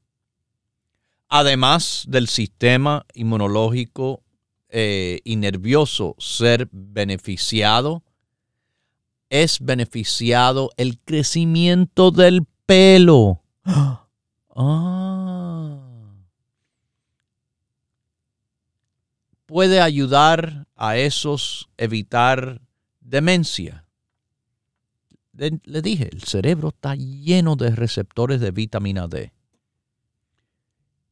además 1.28 2.06
del 2.08 2.28
sistema 2.28 3.06
inmunológico 3.14 4.24
eh, 4.70 5.20
y 5.24 5.36
nervioso 5.38 6.16
ser 6.20 6.68
beneficiado, 6.72 8.04
es 9.30 9.60
beneficiado 9.60 10.72
el 10.78 11.00
crecimiento 11.00 12.12
del 12.12 12.46
pelo. 12.66 13.42
Ah. 14.62 15.80
Puede 19.46 19.80
ayudar 19.80 20.68
a 20.76 20.98
esos 20.98 21.70
evitar 21.78 22.60
demencia 23.00 23.86
le, 25.64 25.82
dije, 25.82 26.10
el 26.12 26.24
cerebro 26.24 26.70
está 26.70 26.96
lleno 26.96 27.56
de 27.56 27.72
receptores 27.72 28.42
de 28.42 28.52
vitamina 28.52 29.08
D. 29.08 29.32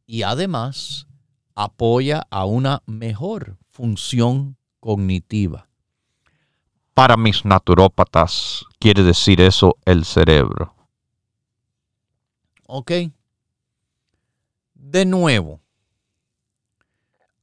Y 0.05 0.24
además 0.24 1.07
apoya 1.55 2.28
a 2.30 2.45
una 2.45 2.84
mejor 2.86 3.57
función 3.70 4.57
cognitiva. 4.80 5.66
Para 6.98 7.16
mis 7.16 7.45
naturópatas 7.45 8.66
quiere 8.80 9.04
decir 9.04 9.39
eso 9.39 9.78
el 9.86 10.04
cerebro. 10.04 10.74
¿Ok? 12.66 12.91
De 14.74 15.06
nuevo, 15.06 15.62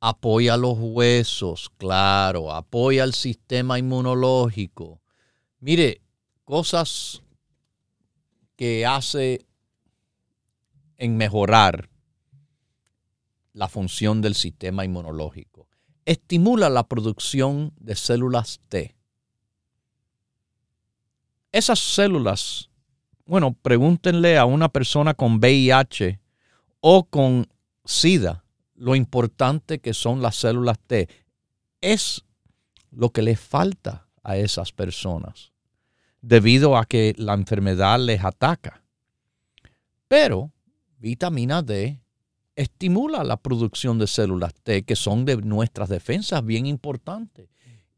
apoya 0.01 0.57
los 0.57 0.77
huesos, 0.77 1.71
claro, 1.77 2.53
apoya 2.53 3.05
el 3.05 3.15
sistema 3.15 3.79
inmunológico. 3.79 5.01
Mire, 5.61 6.03
cosas 6.45 7.23
que 8.57 8.85
hace 8.85 9.47
en 10.97 11.17
mejorar 11.17 11.91
la 13.53 13.69
función 13.69 14.21
del 14.21 14.35
sistema 14.35 14.85
inmunológico. 14.85 15.69
Estimula 16.07 16.69
la 16.71 16.89
producción 16.89 17.73
de 17.77 17.95
células 17.95 18.59
T. 18.69 18.94
Esas 21.55 21.79
células, 21.79 22.69
bueno, 23.27 23.53
pregúntenle 23.55 24.39
a 24.39 24.45
una 24.45 24.69
persona 24.69 25.15
con 25.15 25.39
VIH 25.39 26.19
o 26.81 27.05
con 27.05 27.47
SIDA 27.85 28.43
lo 28.75 28.97
importante 28.97 29.79
que 29.79 29.95
son 29.95 30.21
las 30.21 30.35
células 30.35 30.81
T. 30.85 31.09
Es 31.81 32.25
lo 32.91 33.11
que 33.11 33.23
le 33.23 33.37
falta 33.37 34.09
a 34.25 34.37
esas 34.37 34.73
personas 34.73 35.53
debido 36.21 36.77
a 36.77 36.87
que 36.87 37.15
la 37.19 37.35
enfermedad 37.35 38.01
les 38.01 38.25
ataca. 38.25 38.83
Pero 40.09 40.51
vitamina 40.99 41.63
D 41.63 42.01
estimula 42.57 43.23
la 43.23 43.37
producción 43.37 44.01
de 44.01 44.09
células 44.09 44.55
T, 44.57 44.83
que 44.83 44.97
son 44.97 45.25
de 45.25 45.37
nuestras 45.37 45.89
defensas 45.89 46.45
bien 46.45 46.67
importantes, 46.67 47.49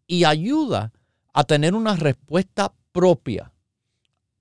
y 0.06 0.24
ayuda 0.24 0.92
a 1.32 1.44
tener 1.44 1.74
una 1.74 1.96
respuesta 1.96 2.74
propia 2.96 3.52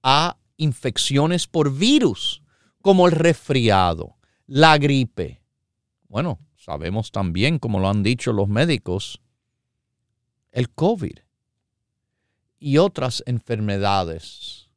a 0.01 0.38
infecciones 0.56 1.45
por 1.45 1.76
virus, 1.76 2.41
como 2.82 3.06
el 3.06 3.12
resfriado, 3.12 4.16
la 4.47 4.78
gripe. 4.78 5.41
Bueno, 6.08 6.39
sabemos 6.56 7.12
también, 7.12 7.60
como 7.60 7.82
lo 7.82 7.89
han 7.89 8.01
dicho 8.01 8.32
los 8.32 8.47
médicos, 8.47 9.20
el 10.53 10.70
COVID 10.70 11.18
y 12.58 12.78
otras 12.78 13.24
enfermedades 13.26 14.70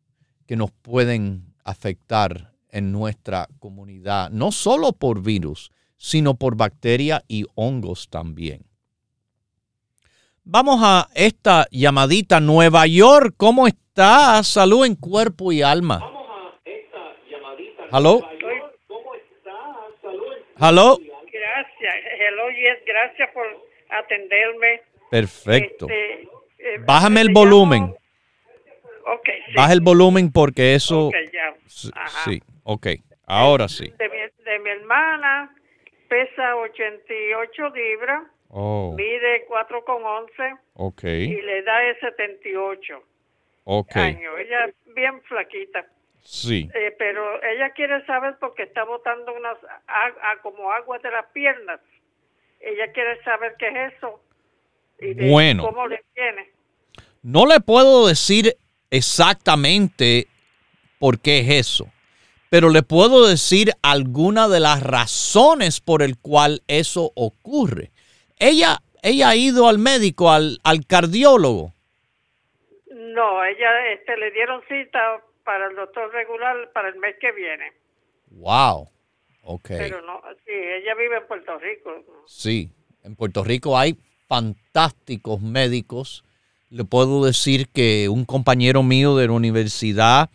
que 0.47 0.57
nos 0.57 0.73
pueden 0.73 1.55
afectar 1.63 2.57
en 2.71 2.91
nuestra 2.91 3.49
comunidad, 3.61 4.31
no 4.31 4.51
solo 4.51 4.93
por 4.93 5.23
virus, 5.23 5.71
sino 5.99 6.35
por 6.35 6.57
bacterias 6.57 7.23
y 7.29 7.45
hongos 7.55 8.09
también. 8.09 8.68
Vamos 10.51 10.81
a 10.83 11.09
esta 11.15 11.67
llamadita 11.71 12.41
Nueva 12.41 12.87
York. 12.87 13.35
¿Cómo 13.37 13.67
está? 13.67 14.43
Salud 14.43 14.87
en 14.87 14.95
cuerpo 14.95 15.53
y 15.53 15.61
alma. 15.61 15.99
Vamos 15.99 16.27
a 16.27 16.59
esta 16.65 16.99
llamadita. 17.31 17.83
¿Aló? 17.93 18.21
¿Cómo 18.87 19.15
está? 19.15 19.53
Salud 20.01 20.25
¿Aló? 20.57 20.99
Gracias. 21.31 21.95
Hello, 22.19 22.49
yes. 22.49 22.83
Gracias 22.87 23.29
por 23.35 23.45
atenderme. 23.91 24.81
Perfecto. 25.11 25.87
Este, 25.87 26.23
eh, 26.23 26.79
Bájame 26.87 27.21
el 27.21 27.29
volumen. 27.31 27.95
Okay, 29.19 29.41
Baja 29.55 29.75
el 29.75 29.83
volumen 29.83 30.33
porque 30.33 30.75
eso... 30.75 31.11
Sí, 31.67 32.41
ok. 32.63 32.87
Ahora 33.27 33.69
sí. 33.69 33.93
De 33.99 34.09
mi, 34.09 34.71
hermana 34.71 35.55
pesa 36.09 36.57
88 36.57 37.69
libras. 37.75 38.23
Oh. 38.49 38.95
Mide 38.97 39.47
4,11. 39.49 40.59
Ok. 40.75 41.05
Y 41.05 41.41
le 41.43 41.63
da 41.63 41.79
78 42.01 43.03
ok. 43.65 43.97
años. 43.97 44.35
Ella 44.39 44.67
es 44.67 44.95
bien 44.95 45.23
flaquita. 45.23 45.87
Sí. 46.23 46.69
Eh, 46.75 46.95
pero 46.99 47.43
ella 47.43 47.71
quiere 47.71 48.05
saber 48.07 48.37
porque 48.41 48.65
está 48.65 48.85
botando 48.85 49.33
unas 49.33 49.57
como 50.43 50.71
agua 50.73 50.99
de 50.99 51.11
las 51.11 51.27
piernas. 51.33 51.81
Ella 52.61 52.93
quiere 52.93 53.23
saber 53.23 53.55
qué 53.59 53.69
es 53.69 53.95
eso. 53.95 54.21
Y 55.01 55.29
bueno. 55.29 55.65
¿Cómo 55.65 55.87
le 55.87 56.03
tiene? 56.15 56.51
No 57.23 57.47
le 57.47 57.61
puedo 57.61 58.07
decir 58.07 58.57
exactamente 58.91 60.29
por 60.99 61.21
qué 61.21 61.41
es 61.41 61.67
eso, 61.67 61.89
pero 62.51 62.71
le 62.71 62.83
puedo 62.83 63.27
decir 63.27 63.73
alguna 63.83 64.49
de 64.49 64.61
las 64.61 64.83
razones 64.83 65.81
por 65.81 66.03
el 66.03 66.19
cual 66.19 66.63
eso 66.67 67.13
ocurre. 67.15 67.91
Ella, 68.39 68.79
ella 69.03 69.31
ha 69.31 69.37
ido 69.37 69.69
al 69.69 69.79
médico, 69.79 70.31
al, 70.31 70.59
al 70.65 70.87
cardiólogo. 70.87 71.73
No, 72.91 73.45
ella 73.45 73.93
este, 73.93 74.17
le 74.17 74.31
dieron 74.31 74.63
cita 74.69 75.23
para 75.45 75.69
el 75.69 75.77
doctor 75.77 76.13
regular 76.13 76.71
para 76.73 76.89
el 76.89 76.97
mes 76.97 77.17
que 77.21 77.33
viene. 77.33 77.73
Wow. 78.31 78.89
Ok. 79.43 79.69
Pero 79.69 80.03
no, 80.03 80.21
sí, 80.45 80.53
ella 80.53 80.95
vive 80.95 81.17
en 81.17 81.27
Puerto 81.27 81.59
Rico. 81.59 82.05
Sí, 82.27 82.71
en 83.03 83.17
Puerto 83.17 83.43
Rico 83.43 83.79
hay 83.79 83.97
fantásticos 84.29 85.41
médicos 85.41 86.25
le 86.71 86.85
puedo 86.85 87.25
decir 87.25 87.69
que 87.69 88.09
un 88.09 88.25
compañero 88.25 88.83
mío 88.83 89.17
de 89.17 89.27
la 89.27 89.33
universidad 89.33 90.31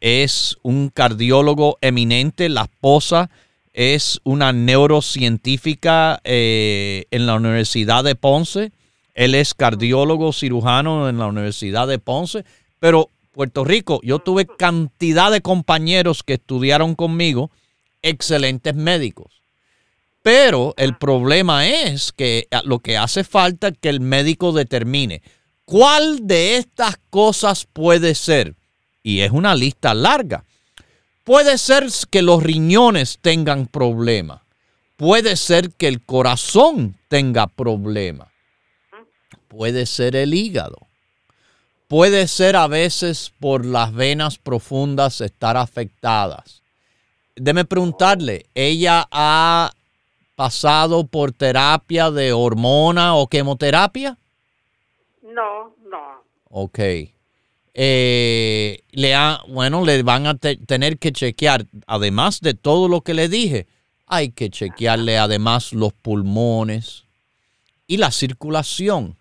es 0.00 0.56
un 0.62 0.90
cardiólogo 0.90 1.78
eminente, 1.80 2.48
la 2.48 2.62
esposa 2.62 3.30
es 3.72 4.20
una 4.24 4.52
neurocientífica 4.52 6.20
eh, 6.24 7.04
en 7.10 7.26
la 7.26 7.34
Universidad 7.34 8.04
de 8.04 8.14
Ponce, 8.14 8.72
él 9.14 9.34
es 9.34 9.54
cardiólogo 9.54 10.32
cirujano 10.32 11.08
en 11.08 11.18
la 11.18 11.26
Universidad 11.26 11.86
de 11.86 11.98
Ponce, 11.98 12.44
pero 12.78 13.08
Puerto 13.32 13.64
Rico, 13.64 14.00
yo 14.02 14.18
tuve 14.18 14.46
cantidad 14.46 15.30
de 15.30 15.40
compañeros 15.40 16.22
que 16.22 16.34
estudiaron 16.34 16.94
conmigo, 16.94 17.50
excelentes 18.02 18.74
médicos. 18.74 19.42
Pero 20.22 20.74
el 20.76 20.96
problema 20.96 21.66
es 21.66 22.12
que 22.12 22.46
lo 22.64 22.78
que 22.78 22.96
hace 22.96 23.24
falta 23.24 23.68
es 23.68 23.74
que 23.80 23.88
el 23.88 24.00
médico 24.00 24.52
determine 24.52 25.22
¿Cuál 25.64 26.26
de 26.26 26.56
estas 26.56 26.98
cosas 27.10 27.66
puede 27.72 28.14
ser? 28.14 28.56
Y 29.02 29.20
es 29.20 29.30
una 29.30 29.54
lista 29.54 29.94
larga. 29.94 30.44
Puede 31.24 31.58
ser 31.58 31.86
que 32.10 32.22
los 32.22 32.42
riñones 32.42 33.18
tengan 33.20 33.66
problemas. 33.66 34.40
Puede 34.96 35.36
ser 35.36 35.70
que 35.70 35.88
el 35.88 36.04
corazón 36.04 36.96
tenga 37.08 37.46
problemas. 37.46 38.28
Puede 39.48 39.86
ser 39.86 40.16
el 40.16 40.34
hígado. 40.34 40.88
Puede 41.88 42.26
ser 42.26 42.56
a 42.56 42.66
veces 42.66 43.32
por 43.38 43.66
las 43.66 43.92
venas 43.92 44.38
profundas 44.38 45.20
estar 45.20 45.56
afectadas. 45.56 46.62
Deme 47.36 47.64
preguntarle, 47.64 48.46
¿ella 48.54 49.06
ha 49.10 49.72
pasado 50.34 51.06
por 51.06 51.32
terapia 51.32 52.10
de 52.10 52.32
hormona 52.32 53.14
o 53.14 53.26
quimioterapia? 53.26 54.18
No, 55.22 55.74
no. 55.84 56.24
Ok. 56.48 56.78
Eh, 57.74 58.82
le 58.90 59.14
bueno, 59.48 59.84
le 59.84 60.02
van 60.02 60.26
a 60.26 60.34
tener 60.34 60.98
que 60.98 61.12
chequear, 61.12 61.66
además 61.86 62.40
de 62.40 62.54
todo 62.54 62.88
lo 62.88 63.00
que 63.00 63.14
le 63.14 63.28
dije, 63.28 63.66
hay 64.06 64.30
que 64.30 64.50
chequearle 64.50 65.16
además 65.16 65.72
los 65.72 65.92
pulmones 65.94 67.04
y 67.86 67.96
la 67.96 68.10
circulación. 68.10 69.16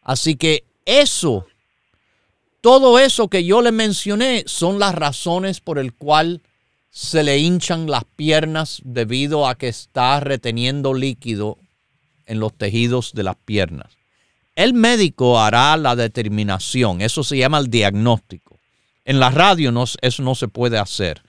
Así 0.00 0.36
que 0.36 0.64
eso, 0.86 1.46
todo 2.60 2.98
eso 2.98 3.28
que 3.28 3.44
yo 3.44 3.60
le 3.60 3.72
mencioné 3.72 4.44
son 4.46 4.78
las 4.78 4.94
razones 4.94 5.60
por 5.60 5.78
el 5.78 5.92
cual 5.92 6.40
se 6.90 7.22
le 7.22 7.38
hinchan 7.38 7.90
las 7.90 8.04
piernas 8.04 8.80
debido 8.84 9.46
a 9.48 9.56
que 9.56 9.68
está 9.68 10.20
reteniendo 10.20 10.94
líquido 10.94 11.58
en 12.26 12.40
los 12.40 12.54
tejidos 12.54 13.12
de 13.12 13.24
las 13.24 13.36
piernas. 13.36 13.92
El 14.56 14.74
médico 14.74 15.40
hará 15.40 15.76
la 15.76 15.96
determinación, 15.96 17.00
eso 17.00 17.24
se 17.24 17.36
llama 17.36 17.58
el 17.58 17.68
diagnóstico. 17.68 18.58
En 19.04 19.20
la 19.20 19.30
radio 19.30 19.72
no, 19.72 19.84
eso 20.00 20.22
no 20.22 20.34
se 20.34 20.48
puede 20.48 20.78
hacer 20.78 21.22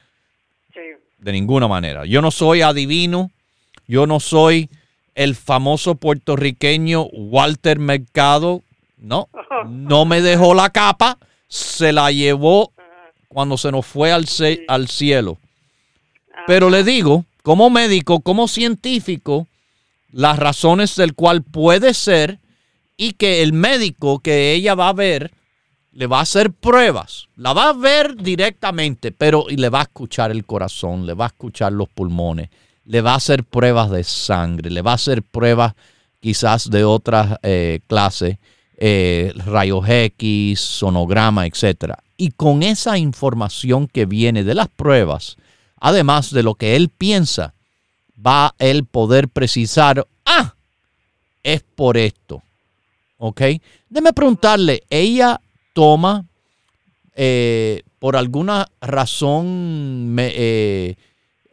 de 1.25 1.31
ninguna 1.31 1.67
manera. 1.67 2.05
Yo 2.05 2.21
no 2.21 2.29
soy 2.29 2.61
adivino, 2.61 3.31
yo 3.87 4.05
no 4.05 4.19
soy 4.19 4.69
el 5.15 5.35
famoso 5.35 5.95
puertorriqueño 5.95 7.05
Walter 7.05 7.79
Mercado, 7.79 8.61
no, 8.97 9.27
no 9.67 10.05
me 10.05 10.21
dejó 10.21 10.53
la 10.53 10.69
capa, 10.69 11.17
se 11.47 11.91
la 11.91 12.11
llevó 12.11 12.73
cuando 13.27 13.57
se 13.57 13.71
nos 13.71 13.87
fue 13.87 14.11
al, 14.11 14.25
al 14.67 14.87
cielo. 14.87 15.39
Pero 16.45 16.69
le 16.69 16.83
digo, 16.83 17.25
como 17.41 17.71
médico, 17.71 18.19
como 18.19 18.47
científico, 18.47 19.47
las 20.11 20.37
razones 20.37 20.95
del 20.95 21.15
cual 21.15 21.41
puede 21.41 21.95
ser 21.95 22.37
y 22.97 23.13
que 23.13 23.41
el 23.43 23.53
médico 23.53 24.19
que 24.19 24.53
ella 24.53 24.75
va 24.75 24.89
a 24.89 24.93
ver 24.93 25.31
le 25.91 26.07
va 26.07 26.19
a 26.19 26.23
hacer 26.23 26.51
pruebas, 26.51 27.29
la 27.37 27.53
va 27.53 27.69
a 27.69 27.73
ver 27.73 28.17
directamente, 28.17 29.11
pero 29.11 29.45
y 29.49 29.55
le 29.55 29.69
va 29.69 29.79
a 29.79 29.83
escuchar 29.83 30.29
el 30.29 30.45
corazón, 30.45 31.05
le 31.05 31.13
va 31.13 31.25
a 31.25 31.27
escuchar 31.27 31.71
los 31.71 31.87
pulmones, 31.87 32.49
le 32.83 33.01
va 33.01 33.13
a 33.13 33.17
hacer 33.17 33.45
pruebas 33.45 33.89
de 33.89 34.03
sangre, 34.03 34.69
le 34.69 34.81
va 34.81 34.91
a 34.91 34.95
hacer 34.95 35.23
pruebas 35.23 35.73
quizás 36.19 36.69
de 36.69 36.83
otras 36.83 37.37
eh, 37.43 37.79
clases, 37.87 38.37
eh, 38.77 39.31
rayos 39.45 39.87
X, 39.87 40.59
sonograma, 40.59 41.45
etc. 41.45 41.93
Y 42.17 42.31
con 42.31 42.61
esa 42.61 42.97
información 42.97 43.87
que 43.87 44.05
viene 44.05 44.43
de 44.43 44.53
las 44.53 44.67
pruebas, 44.67 45.37
además 45.79 46.31
de 46.31 46.43
lo 46.43 46.55
que 46.55 46.75
él 46.75 46.89
piensa, 46.89 47.53
va 48.25 48.47
a 48.47 48.55
él 48.59 48.85
poder 48.85 49.29
precisar, 49.29 50.05
ah, 50.25 50.55
es 51.43 51.63
por 51.75 51.95
esto. 51.95 52.41
¿Ok? 53.17 53.41
Déjeme 53.89 54.13
preguntarle, 54.13 54.83
¿ella 54.89 55.39
toma 55.73 56.25
eh, 57.15 57.81
por 57.99 58.15
alguna 58.17 58.67
razón, 58.81 60.15
eh, 60.19 60.95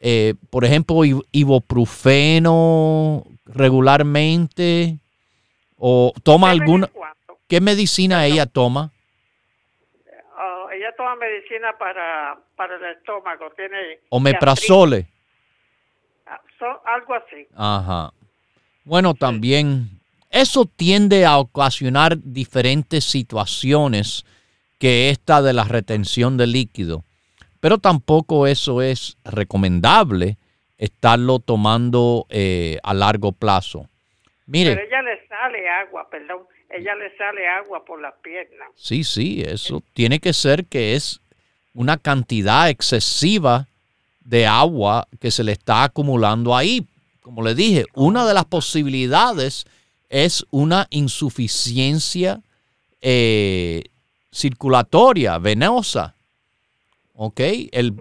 eh, 0.00 0.34
por 0.50 0.64
ejemplo, 0.64 0.96
ibuprofeno 1.30 3.24
regularmente? 3.46 4.98
¿O 5.76 6.12
toma 6.22 6.50
alguna... 6.50 6.90
¿Qué 7.48 7.60
medicina 7.60 8.26
ella 8.26 8.46
toma? 8.46 8.90
Oh, 10.38 10.70
ella 10.70 10.94
toma 10.96 11.16
medicina 11.16 11.76
para, 11.78 12.38
para 12.56 12.76
el 12.76 12.96
estómago. 12.96 13.50
Tiene 13.56 14.00
Omeprazole. 14.08 15.06
Ah, 16.26 16.40
algo 16.86 17.14
así. 17.14 17.46
Ajá. 17.54 18.12
Bueno, 18.84 19.14
también 19.14 20.01
eso 20.32 20.64
tiende 20.64 21.26
a 21.26 21.38
ocasionar 21.38 22.16
diferentes 22.18 23.04
situaciones 23.04 24.24
que 24.78 25.10
esta 25.10 25.42
de 25.42 25.52
la 25.52 25.64
retención 25.64 26.36
de 26.36 26.46
líquido. 26.46 27.04
Pero 27.60 27.78
tampoco 27.78 28.46
eso 28.46 28.82
es 28.82 29.16
recomendable 29.24 30.38
estarlo 30.78 31.38
tomando 31.38 32.26
eh, 32.30 32.78
a 32.82 32.92
largo 32.94 33.30
plazo. 33.30 33.88
Mire. 34.46 34.74
Pero 34.74 34.86
ella 34.88 35.02
le 35.02 35.28
sale 35.28 35.68
agua, 35.68 36.08
perdón, 36.10 36.38
ella 36.70 36.94
le 36.96 37.16
sale 37.16 37.46
agua 37.46 37.84
por 37.84 38.00
las 38.00 38.14
piernas. 38.22 38.68
Sí, 38.74 39.04
sí, 39.04 39.42
eso 39.46 39.82
tiene 39.92 40.18
que 40.18 40.32
ser 40.32 40.64
que 40.64 40.94
es 40.94 41.20
una 41.74 41.98
cantidad 41.98 42.68
excesiva 42.68 43.68
de 44.24 44.46
agua 44.46 45.06
que 45.20 45.30
se 45.30 45.44
le 45.44 45.52
está 45.52 45.84
acumulando 45.84 46.56
ahí. 46.56 46.86
Como 47.20 47.42
le 47.42 47.54
dije, 47.54 47.84
una 47.94 48.26
de 48.26 48.34
las 48.34 48.46
posibilidades 48.46 49.66
es 50.12 50.44
una 50.50 50.86
insuficiencia 50.90 52.42
eh, 53.00 53.82
circulatoria, 54.30 55.38
venosa. 55.38 56.14
¿Ok? 57.14 57.40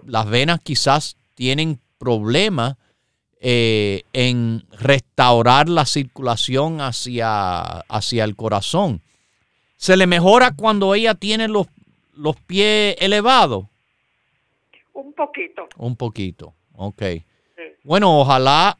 las 0.06 0.28
venas 0.28 0.60
quizás 0.62 1.16
tienen 1.34 1.78
problemas 1.98 2.76
eh, 3.40 4.02
en 4.12 4.64
restaurar 4.72 5.68
la 5.68 5.86
circulación 5.86 6.80
hacia, 6.80 7.80
hacia 7.80 8.24
el 8.24 8.36
corazón. 8.36 9.00
¿Se 9.76 9.96
le 9.96 10.06
mejora 10.06 10.54
cuando 10.54 10.94
ella 10.94 11.14
tiene 11.14 11.48
los, 11.48 11.66
los 12.14 12.36
pies 12.36 12.96
elevados? 13.00 13.66
Un 14.92 15.12
poquito. 15.14 15.68
Un 15.76 15.96
poquito, 15.96 16.52
ok. 16.74 17.02
Bueno, 17.84 18.20
ojalá 18.20 18.76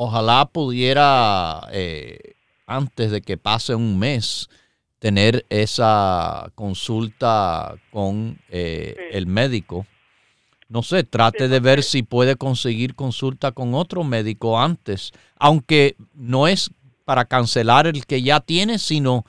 ojalá 0.00 0.44
pudiera, 0.46 1.66
eh, 1.72 2.36
antes 2.68 3.10
de 3.10 3.20
que 3.20 3.36
pase 3.36 3.74
un 3.74 3.98
mes, 3.98 4.48
tener 5.00 5.44
esa 5.50 6.52
consulta 6.54 7.74
con 7.90 8.38
eh, 8.48 8.94
el 9.10 9.26
médico. 9.26 9.86
No 10.68 10.84
sé, 10.84 11.02
trate 11.02 11.48
de 11.48 11.58
ver 11.58 11.82
si 11.82 12.04
puede 12.04 12.36
conseguir 12.36 12.94
consulta 12.94 13.50
con 13.50 13.74
otro 13.74 14.04
médico 14.04 14.60
antes, 14.60 15.10
aunque 15.36 15.96
no 16.14 16.46
es 16.46 16.70
para 17.04 17.24
cancelar 17.24 17.88
el 17.88 18.06
que 18.06 18.22
ya 18.22 18.38
tiene, 18.38 18.78
sino 18.78 19.24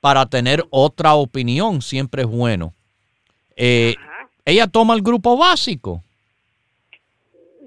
para 0.00 0.26
tener 0.26 0.64
otra 0.70 1.14
opinión, 1.14 1.82
siempre 1.82 2.22
es 2.22 2.28
bueno. 2.28 2.74
Eh, 3.56 3.96
ella 4.44 4.68
toma 4.68 4.94
el 4.94 5.02
grupo 5.02 5.36
básico. 5.36 6.04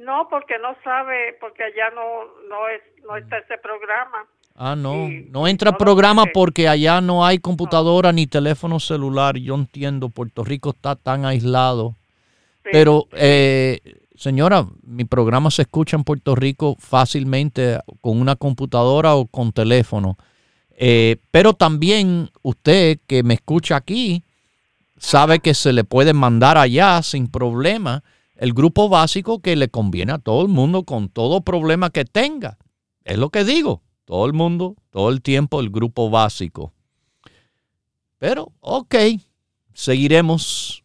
No, 0.06 0.28
porque 0.30 0.53
no 0.62 0.76
sabe, 0.84 1.36
porque 1.39 1.64
allá 1.64 1.89
no, 1.95 2.03
no, 2.47 2.68
es, 2.68 2.82
no 3.08 3.18
está 3.18 3.39
ese 3.39 3.58
programa. 3.58 4.28
Ah, 4.56 4.76
no, 4.76 5.10
no 5.32 5.47
entra 5.47 5.78
programa 5.78 6.26
porque 6.32 6.68
allá 6.68 7.01
no 7.01 7.26
hay 7.26 7.39
computadora 7.39 8.12
ni 8.12 8.28
teléfono 8.28 8.80
celular. 8.80 9.36
Yo 9.36 9.56
entiendo, 9.56 10.10
Puerto 10.10 10.43
Rico 10.43 10.70
está 10.70 10.95
tan 10.95 11.26
aislado. 11.26 11.95
Pero, 12.62 13.08
eh, 13.14 13.80
señora, 14.16 14.66
mi 14.84 15.06
programa 15.06 15.49
se 15.49 15.64
escucha 15.64 15.97
en 15.97 16.03
Puerto 16.03 16.36
Rico 16.36 16.78
fácilmente 16.80 17.80
con 17.99 18.22
una 18.22 18.36
computadora 18.36 19.16
o 19.16 19.26
con 19.26 19.51
teléfono. 19.51 20.18
Eh, 20.78 21.18
pero 21.32 21.53
también 21.53 22.30
usted 22.43 22.99
que 23.08 23.24
me 23.24 23.34
escucha 23.34 23.78
aquí 23.78 24.24
sabe 24.97 25.39
que 25.39 25.56
se 25.56 25.74
le 25.74 25.84
puede 25.84 26.14
mandar 26.14 26.58
allá 26.58 27.01
sin 27.01 27.28
problema 27.28 28.03
el 28.36 28.54
grupo 28.54 28.90
básico 28.90 29.40
que 29.40 29.56
le 29.56 29.70
conviene 29.70 30.14
a 30.14 30.20
todo 30.20 30.42
el 30.42 30.50
mundo 30.50 30.84
con 30.84 31.10
todo 31.10 31.42
problema 31.42 31.90
que 31.90 32.06
tenga. 32.06 32.58
Es 33.04 33.18
lo 33.18 33.30
que 33.30 33.44
digo, 33.44 33.82
todo 34.06 34.26
el 34.26 34.34
mundo, 34.34 34.76
todo 34.90 35.10
el 35.10 35.22
tiempo, 35.22 35.60
el 35.60 35.70
grupo 35.70 36.10
básico. 36.10 36.74
Pero, 38.18 38.52
ok, 38.60 38.96
seguiremos 39.74 40.84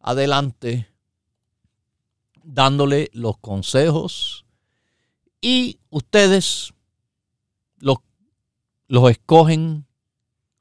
adelante 0.00 0.88
dándole 2.42 3.10
los 3.12 3.38
consejos 3.38 4.44
y 5.40 5.78
ustedes 5.90 6.72
los, 7.78 7.98
los 8.88 9.10
escogen, 9.10 9.86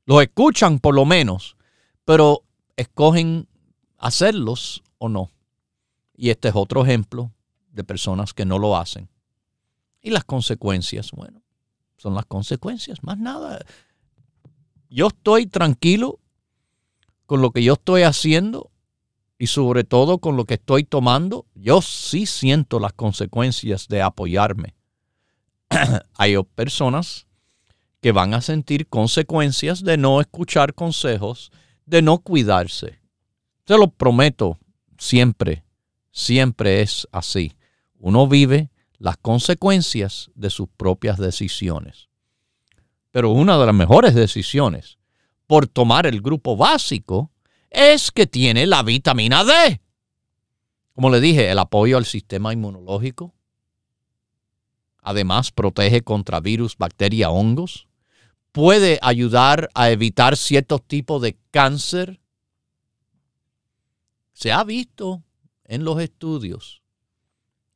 los 0.06 0.22
escuchan 0.22 0.80
por 0.80 0.96
lo 0.96 1.06
menos, 1.06 1.58
pero 2.06 2.44
escogen 2.76 3.48
hacerlos 3.98 4.84
o 4.98 5.10
no. 5.10 5.32
Y 6.22 6.30
este 6.30 6.50
es 6.50 6.56
otro 6.56 6.84
ejemplo 6.84 7.32
de 7.72 7.84
personas 7.84 8.32
que 8.32 8.46
no 8.46 8.60
lo 8.60 8.78
hacen. 8.78 9.10
Y 10.04 10.12
las 10.12 10.24
consecuencias, 10.24 11.10
bueno, 11.14 11.42
son 11.98 12.14
las 12.14 12.28
consecuencias, 12.28 13.02
más 13.02 13.18
nada. 13.18 13.66
Yo 14.88 15.08
estoy 15.08 15.48
tranquilo 15.48 16.20
con 17.26 17.42
lo 17.42 17.50
que 17.50 17.64
yo 17.64 17.74
estoy 17.74 18.04
haciendo 18.04 18.70
y 19.40 19.48
sobre 19.48 19.84
todo 19.84 20.20
con 20.20 20.38
lo 20.38 20.46
que 20.46 20.54
estoy 20.54 20.84
tomando. 20.84 21.48
Yo 21.56 21.82
sí 21.82 22.28
siento 22.28 22.80
las 22.80 22.94
consecuencias 22.94 23.88
de 23.88 24.04
apoyarme. 24.04 24.76
Hay 26.14 26.36
personas 26.54 27.26
que 28.00 28.12
van 28.12 28.36
a 28.36 28.42
sentir 28.42 28.88
consecuencias 28.88 29.84
de 29.84 29.98
no 29.98 30.22
escuchar 30.22 30.76
consejos, 30.76 31.52
de 31.88 32.04
no 32.04 32.20
cuidarse. 32.20 33.00
Se 33.66 33.76
lo 33.76 33.88
prometo 33.88 34.60
siempre 35.00 35.64
siempre 36.12 36.82
es 36.82 37.08
así. 37.12 37.54
Uno 37.98 38.28
vive 38.28 38.70
las 38.98 39.18
consecuencias 39.18 40.30
de 40.36 40.50
sus 40.50 40.70
propias 40.70 41.18
decisiones. 41.18 42.10
Pero 43.12 43.32
una 43.32 43.58
de 43.58 43.66
las 43.66 43.76
mejores 43.76 44.16
decisiones 44.16 44.98
por 45.48 45.68
tomar 45.68 46.06
el 46.06 46.22
grupo 46.22 46.56
básico 46.56 47.32
es 47.70 48.12
que 48.12 48.28
tiene 48.28 48.66
la 48.68 48.84
vitamina 48.84 49.44
D. 49.44 49.82
Como 50.94 51.10
le 51.10 51.20
dije, 51.20 51.50
el 51.50 51.60
apoyo 51.60 51.98
al 51.98 52.06
sistema 52.06 52.54
inmunológico. 52.54 53.34
Además, 55.02 55.52
protege 55.52 56.02
contra 56.02 56.40
virus, 56.40 56.78
bacterias, 56.78 57.32
hongos. 57.34 57.88
Puede 58.52 59.00
ayudar 59.02 59.70
a 59.74 59.90
evitar 59.90 60.38
ciertos 60.38 60.86
tipos 60.86 61.22
de 61.22 61.38
cáncer. 61.50 62.22
Se 64.34 64.52
ha 64.52 64.64
visto 64.64 65.24
en 65.72 65.86
los 65.86 66.02
estudios, 66.02 66.82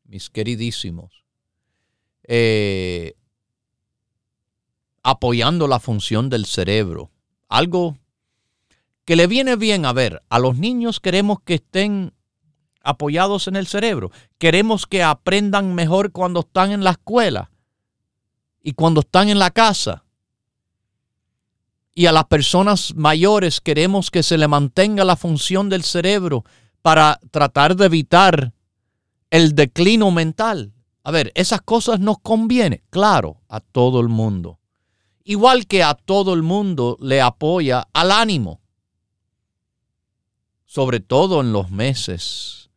mis 0.04 0.30
queridísimos, 0.30 1.24
eh, 2.24 3.16
apoyando 5.02 5.66
la 5.70 5.80
función 5.80 6.30
del 6.30 6.46
cerebro. 6.46 7.10
Algo 7.48 7.98
que 9.06 9.16
le 9.16 9.28
viene 9.28 9.56
bien 9.56 9.86
a 9.86 9.94
ver. 9.94 10.22
A 10.28 10.40
los 10.40 10.58
niños 10.58 11.00
queremos 11.00 11.38
que 11.46 11.54
estén 11.54 12.12
apoyados 12.82 13.48
en 13.48 13.56
el 13.56 13.66
cerebro. 13.66 14.12
Queremos 14.40 14.88
que 14.88 15.02
aprendan 15.02 15.74
mejor 15.74 16.12
cuando 16.12 16.42
están 16.42 16.74
en 16.74 16.84
la 16.84 16.92
escuela 16.92 17.50
y 18.62 18.74
cuando 18.74 19.00
están 19.00 19.30
en 19.30 19.40
la 19.40 19.52
casa. 19.52 20.04
Y 21.94 22.08
a 22.08 22.12
las 22.12 22.26
personas 22.26 22.94
mayores 22.94 23.62
queremos 23.62 24.12
que 24.12 24.22
se 24.22 24.38
le 24.38 24.50
mantenga 24.50 25.06
la 25.06 25.16
función 25.16 25.70
del 25.70 25.86
cerebro 25.86 26.44
para 26.86 27.20
tratar 27.32 27.76
de 27.76 27.88
evitar 27.88 28.54
el 29.32 29.56
declino 29.56 30.12
mental. 30.12 30.72
A 31.02 31.10
ver, 31.10 31.32
esas 31.34 31.62
cosas 31.64 32.00
nos 32.00 32.20
conviene, 32.20 32.84
claro, 32.92 33.42
a 33.50 33.60
todo 33.60 34.00
el 34.02 34.08
mundo. 34.08 34.60
Igual 35.24 35.66
que 35.66 35.82
a 35.82 35.96
todo 35.96 36.36
el 36.36 36.44
mundo 36.44 36.96
le 37.02 37.22
apoya 37.22 37.88
al 37.92 38.12
ánimo, 38.12 38.62
sobre 40.68 41.00
todo 41.00 41.42
en 41.42 41.54
los 41.54 41.72
meses 41.72 42.70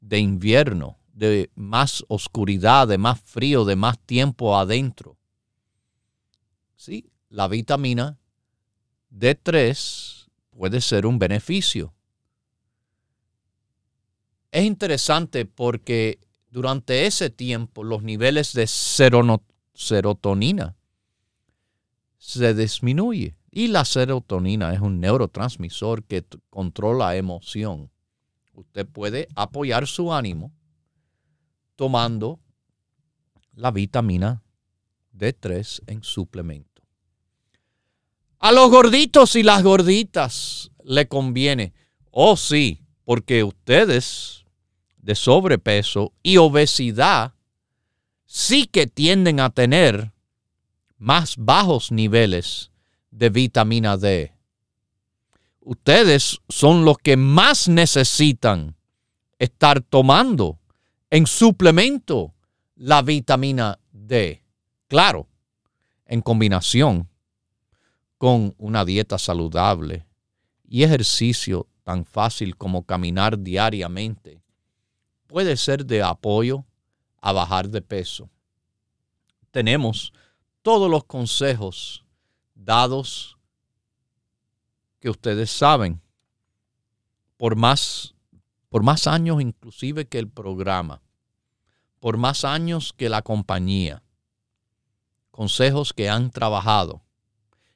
de 0.00 0.20
invierno, 0.20 0.96
de 1.12 1.50
más 1.54 2.02
oscuridad, 2.08 2.88
de 2.88 2.96
más 2.96 3.20
frío, 3.20 3.66
de 3.66 3.76
más 3.76 3.98
tiempo 3.98 4.56
adentro. 4.56 5.18
sí, 6.76 7.10
la 7.28 7.46
vitamina 7.46 8.18
D3 9.14 10.30
puede 10.48 10.80
ser 10.80 11.04
un 11.04 11.18
beneficio. 11.18 11.92
Es 14.52 14.64
interesante 14.64 15.44
porque 15.44 16.18
durante 16.50 17.06
ese 17.06 17.30
tiempo 17.30 17.84
los 17.84 18.02
niveles 18.02 18.52
de 18.52 18.66
serotonina 18.66 20.76
se 22.18 22.54
disminuyen. 22.54 23.36
Y 23.52 23.68
la 23.68 23.84
serotonina 23.84 24.72
es 24.72 24.80
un 24.80 25.00
neurotransmisor 25.00 26.04
que 26.04 26.24
controla 26.50 27.16
emoción. 27.16 27.90
Usted 28.54 28.86
puede 28.86 29.26
apoyar 29.34 29.88
su 29.88 30.12
ánimo 30.12 30.52
tomando 31.74 32.38
la 33.54 33.70
vitamina 33.70 34.42
D3 35.16 35.82
en 35.86 36.02
suplemento. 36.02 36.82
A 38.38 38.52
los 38.52 38.70
gorditos 38.70 39.36
y 39.36 39.42
las 39.42 39.62
gorditas 39.62 40.70
le 40.84 41.08
conviene. 41.08 41.72
Oh, 42.10 42.36
sí, 42.36 42.82
porque 43.04 43.44
ustedes 43.44 44.39
de 45.02 45.14
sobrepeso 45.14 46.12
y 46.22 46.36
obesidad 46.36 47.34
sí 48.26 48.66
que 48.66 48.86
tienden 48.86 49.40
a 49.40 49.50
tener 49.50 50.12
más 50.98 51.36
bajos 51.36 51.90
niveles 51.90 52.70
de 53.10 53.30
vitamina 53.30 53.96
D. 53.96 54.32
Ustedes 55.60 56.40
son 56.48 56.84
los 56.84 56.98
que 56.98 57.16
más 57.16 57.68
necesitan 57.68 58.76
estar 59.38 59.80
tomando 59.80 60.58
en 61.10 61.26
suplemento 61.26 62.34
la 62.76 63.02
vitamina 63.02 63.78
D. 63.90 64.42
Claro, 64.88 65.28
en 66.06 66.20
combinación 66.20 67.08
con 68.18 68.54
una 68.58 68.84
dieta 68.84 69.18
saludable 69.18 70.06
y 70.68 70.82
ejercicio 70.82 71.68
tan 71.82 72.04
fácil 72.04 72.56
como 72.56 72.84
caminar 72.84 73.38
diariamente, 73.38 74.39
puede 75.30 75.56
ser 75.56 75.86
de 75.86 76.02
apoyo 76.02 76.64
a 77.20 77.32
bajar 77.32 77.68
de 77.68 77.80
peso. 77.80 78.28
Tenemos 79.52 80.12
todos 80.60 80.90
los 80.90 81.04
consejos 81.04 82.04
dados 82.52 83.38
que 84.98 85.08
ustedes 85.08 85.50
saben 85.50 86.00
por 87.36 87.54
más, 87.54 88.16
por 88.68 88.82
más 88.82 89.06
años 89.06 89.40
inclusive 89.40 90.08
que 90.08 90.18
el 90.18 90.28
programa, 90.28 91.00
por 92.00 92.16
más 92.16 92.44
años 92.44 92.92
que 92.92 93.08
la 93.08 93.22
compañía, 93.22 94.02
consejos 95.30 95.92
que 95.92 96.10
han 96.10 96.30
trabajado 96.30 97.02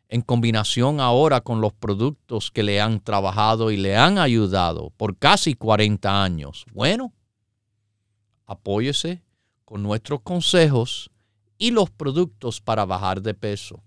en 0.09 0.23
combinación 0.23 0.99
ahora 0.99 1.41
con 1.41 1.61
los 1.61 1.73
productos 1.73 2.51
que 2.51 2.65
le 2.65 2.81
han 2.81 2.99
trabajado 3.01 3.71
y 3.71 3.77
le 3.77 3.97
han 3.97 4.19
ayudado 4.19 4.91
por 4.97 5.17
casi 5.17 5.55
40 5.55 6.23
años. 6.23 6.67
Bueno, 6.73 7.13
apóyese 8.47 9.22
con 9.64 9.82
nuestros 9.82 10.20
consejos 10.22 11.11
y 11.59 11.70
los 11.70 11.90
productos 11.90 12.61
para 12.61 12.84
bajar 12.84 13.22
de 13.22 13.34
peso. 13.34 13.82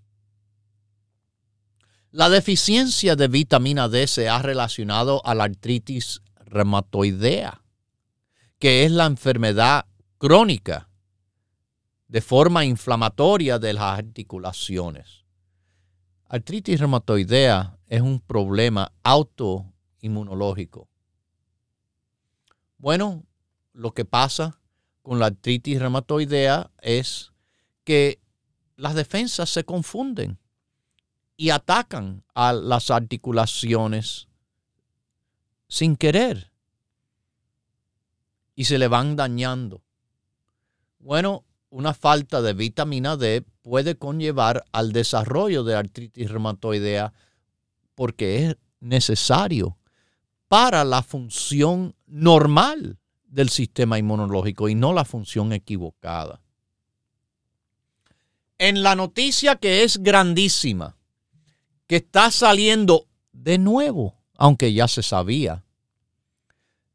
La 2.10 2.30
deficiencia 2.30 3.16
de 3.16 3.28
vitamina 3.28 3.88
D 3.88 4.06
se 4.06 4.28
ha 4.28 4.40
relacionado 4.40 5.24
a 5.26 5.34
la 5.34 5.44
artritis 5.44 6.22
reumatoidea, 6.36 7.62
que 8.58 8.84
es 8.84 8.90
la 8.90 9.06
enfermedad 9.06 9.86
crónica 10.16 10.88
de 12.08 12.22
forma 12.22 12.64
inflamatoria 12.64 13.58
de 13.58 13.74
las 13.74 13.98
articulaciones. 13.98 15.26
Artritis 16.28 16.80
reumatoidea 16.80 17.78
es 17.86 18.00
un 18.00 18.20
problema 18.20 18.92
autoinmunológico. 19.02 20.88
Bueno, 22.78 23.24
lo 23.78 23.94
que 23.94 24.04
pasa 24.04 24.60
con 25.02 25.20
la 25.20 25.26
artritis 25.26 25.78
reumatoidea 25.78 26.72
es 26.82 27.30
que 27.84 28.20
las 28.74 28.96
defensas 28.96 29.48
se 29.48 29.62
confunden 29.62 30.40
y 31.36 31.50
atacan 31.50 32.24
a 32.34 32.52
las 32.52 32.90
articulaciones 32.90 34.26
sin 35.68 35.94
querer 35.94 36.50
y 38.56 38.64
se 38.64 38.78
le 38.78 38.88
van 38.88 39.14
dañando. 39.14 39.84
Bueno, 40.98 41.44
una 41.70 41.94
falta 41.94 42.42
de 42.42 42.54
vitamina 42.54 43.16
D 43.16 43.44
puede 43.62 43.96
conllevar 43.96 44.64
al 44.72 44.92
desarrollo 44.92 45.62
de 45.62 45.76
artritis 45.76 46.28
reumatoidea 46.28 47.12
porque 47.94 48.44
es 48.44 48.56
necesario 48.80 49.78
para 50.48 50.84
la 50.84 51.04
función 51.04 51.94
normal 52.06 52.98
del 53.28 53.48
sistema 53.48 53.98
inmunológico 53.98 54.68
y 54.68 54.74
no 54.74 54.92
la 54.92 55.04
función 55.04 55.52
equivocada 55.52 56.40
en 58.58 58.82
la 58.82 58.96
noticia 58.96 59.56
que 59.56 59.84
es 59.84 59.98
grandísima, 59.98 60.96
que 61.86 61.96
está 61.96 62.30
saliendo 62.30 63.06
de 63.32 63.58
nuevo, 63.58 64.16
aunque 64.36 64.72
ya 64.72 64.88
se 64.88 65.02
sabía. 65.02 65.64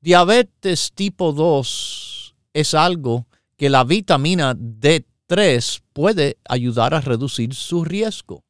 Diabetes 0.02 0.92
tipo 0.94 1.32
2 1.32 2.36
es 2.54 2.74
algo 2.74 3.28
que 3.56 3.70
la 3.70 3.86
vitamina 3.86 4.54
D3 4.54 5.82
puede 5.94 6.38
ayudar 6.48 6.94
a 6.94 7.02
reducir 7.02 7.56
su 7.56 7.86
riesgo. 7.86 8.44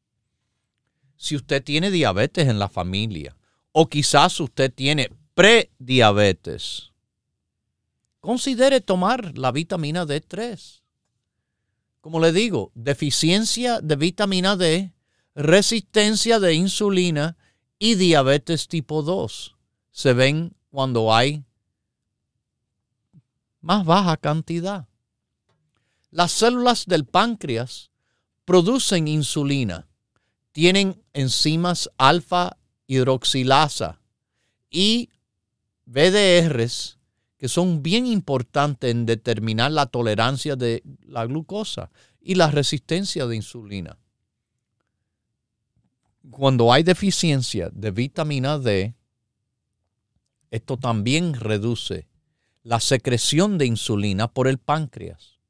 Si 1.16 1.36
usted 1.36 1.64
tiene 1.64 1.92
diabetes 1.92 2.48
en 2.48 2.58
la 2.58 2.68
familia 2.68 3.38
o 3.72 3.88
quizás 3.88 4.40
usted 4.40 4.74
tiene 4.74 5.10
prediabetes, 5.36 6.93
considere 8.24 8.80
tomar 8.80 9.38
la 9.38 9.52
vitamina 9.52 10.06
D3 10.06 10.84
como 12.04 12.20
le 12.20 12.34
digo, 12.34 12.74
deficiencia 12.76 13.80
de 13.80 13.96
vitamina 13.96 14.58
D, 14.58 14.92
resistencia 15.36 16.38
de 16.42 16.54
insulina 16.54 17.38
y 17.80 17.96
diabetes 17.96 18.68
tipo 18.68 19.04
2 19.04 19.56
se 19.90 20.12
ven 20.12 20.54
cuando 20.70 21.16
hay 21.16 21.46
más 23.62 23.86
baja 23.86 24.18
cantidad. 24.18 24.86
Las 26.12 26.34
células 26.34 26.88
del 26.88 27.06
páncreas 27.06 27.90
producen 28.44 29.08
insulina, 29.08 29.88
tienen 30.52 31.02
enzimas 31.14 31.90
alfa 31.98 32.58
hidroxilasa 32.88 34.02
y 34.70 35.10
BDRs 35.86 37.00
que 37.44 37.50
son 37.50 37.84
bien 37.84 38.08
importantes 38.08 38.89
en 38.89 39.06
determinar 39.06 39.70
la 39.70 39.88
tolerancia 39.88 40.56
de 40.56 40.82
la 41.06 41.26
glucosa 41.26 41.91
y 42.22 42.36
la 42.36 42.50
resistencia 42.50 43.28
de 43.28 43.36
insulina. 43.36 43.98
Cuando 46.32 46.72
hay 46.72 46.84
deficiencia 46.84 47.70
de 47.74 47.91
vitamina 47.91 48.58
D, 48.60 48.96
esto 50.52 50.78
también 50.78 51.34
reduce 51.34 52.08
la 52.64 52.80
secreción 52.80 53.58
de 53.58 53.66
insulina 53.66 54.30
por 54.30 54.48
el 54.48 54.58
páncreas, 54.58 55.41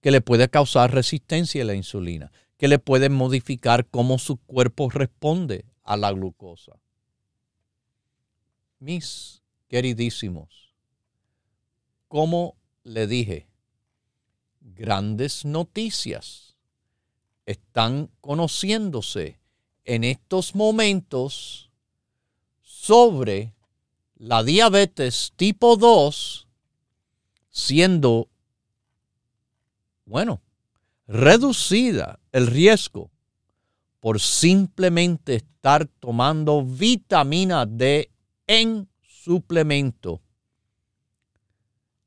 que 0.00 0.10
le 0.10 0.22
puede 0.22 0.48
causar 0.48 0.94
resistencia 0.94 1.62
a 1.62 1.66
la 1.66 1.74
insulina, 1.74 2.32
que 2.56 2.68
le 2.68 2.78
puede 2.78 3.10
modificar 3.10 3.86
cómo 3.86 4.18
su 4.18 4.38
cuerpo 4.38 4.88
responde 4.88 5.66
a 5.84 5.98
la 5.98 6.10
glucosa. 6.10 6.80
Mis 8.78 9.42
queridísimos, 9.68 10.67
como 12.08 12.56
le 12.82 13.06
dije, 13.06 13.46
grandes 14.60 15.44
noticias 15.44 16.56
están 17.46 18.10
conociéndose 18.20 19.38
en 19.84 20.04
estos 20.04 20.54
momentos 20.54 21.70
sobre 22.62 23.54
la 24.16 24.42
diabetes 24.42 25.32
tipo 25.36 25.76
2 25.76 26.48
siendo, 27.50 28.28
bueno, 30.04 30.40
reducida 31.06 32.20
el 32.32 32.46
riesgo 32.46 33.10
por 34.00 34.20
simplemente 34.20 35.36
estar 35.36 35.86
tomando 35.86 36.64
vitamina 36.64 37.66
D 37.66 38.10
en 38.46 38.88
suplemento 39.02 40.22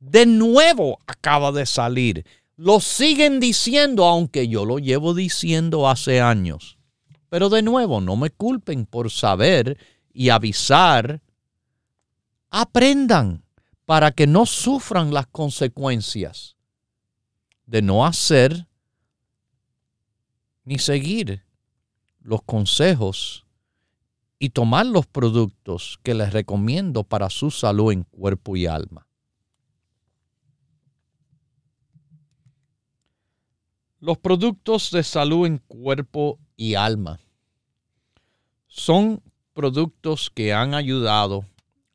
de 0.01 0.25
nuevo 0.25 0.99
acaba 1.07 1.51
de 1.51 1.65
salir. 1.65 2.25
Lo 2.57 2.79
siguen 2.79 3.39
diciendo, 3.39 4.05
aunque 4.05 4.47
yo 4.47 4.65
lo 4.65 4.79
llevo 4.79 5.13
diciendo 5.13 5.87
hace 5.87 6.19
años. 6.19 6.77
Pero 7.29 7.49
de 7.49 7.61
nuevo, 7.61 8.01
no 8.01 8.17
me 8.17 8.29
culpen 8.31 8.85
por 8.85 9.09
saber 9.09 9.77
y 10.11 10.29
avisar. 10.29 11.21
Aprendan 12.49 13.43
para 13.85 14.11
que 14.11 14.27
no 14.27 14.45
sufran 14.45 15.13
las 15.13 15.27
consecuencias 15.27 16.57
de 17.65 17.81
no 17.81 18.05
hacer 18.05 18.67
ni 20.65 20.77
seguir 20.77 21.43
los 22.19 22.41
consejos 22.41 23.45
y 24.39 24.49
tomar 24.49 24.87
los 24.87 25.05
productos 25.05 25.99
que 26.03 26.15
les 26.15 26.33
recomiendo 26.33 27.03
para 27.03 27.29
su 27.29 27.51
salud 27.51 27.91
en 27.93 28.03
cuerpo 28.03 28.55
y 28.55 28.65
alma. 28.65 29.07
Los 34.01 34.17
productos 34.17 34.89
de 34.89 35.03
salud 35.03 35.45
en 35.45 35.59
cuerpo 35.59 36.39
y 36.57 36.73
alma 36.73 37.19
son 38.65 39.21
productos 39.53 40.31
que 40.33 40.53
han 40.53 40.73
ayudado 40.73 41.45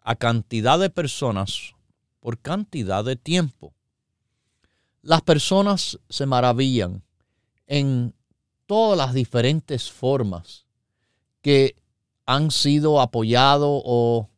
a 0.03 0.15
cantidad 0.15 0.79
de 0.79 0.89
personas 0.89 1.75
por 2.21 2.39
cantidad 2.39 3.05
de 3.05 3.17
tiempo. 3.17 3.75
Las 5.03 5.21
personas 5.23 5.99
se 6.09 6.27
maravillan 6.27 7.03
en 7.67 8.15
todas 8.67 8.97
las 8.97 9.13
diferentes 9.13 9.91
formas 9.91 10.65
que 11.43 11.75
han 12.25 12.53
sido 12.53 13.01
apoyados 13.01 13.83
o 13.85 14.29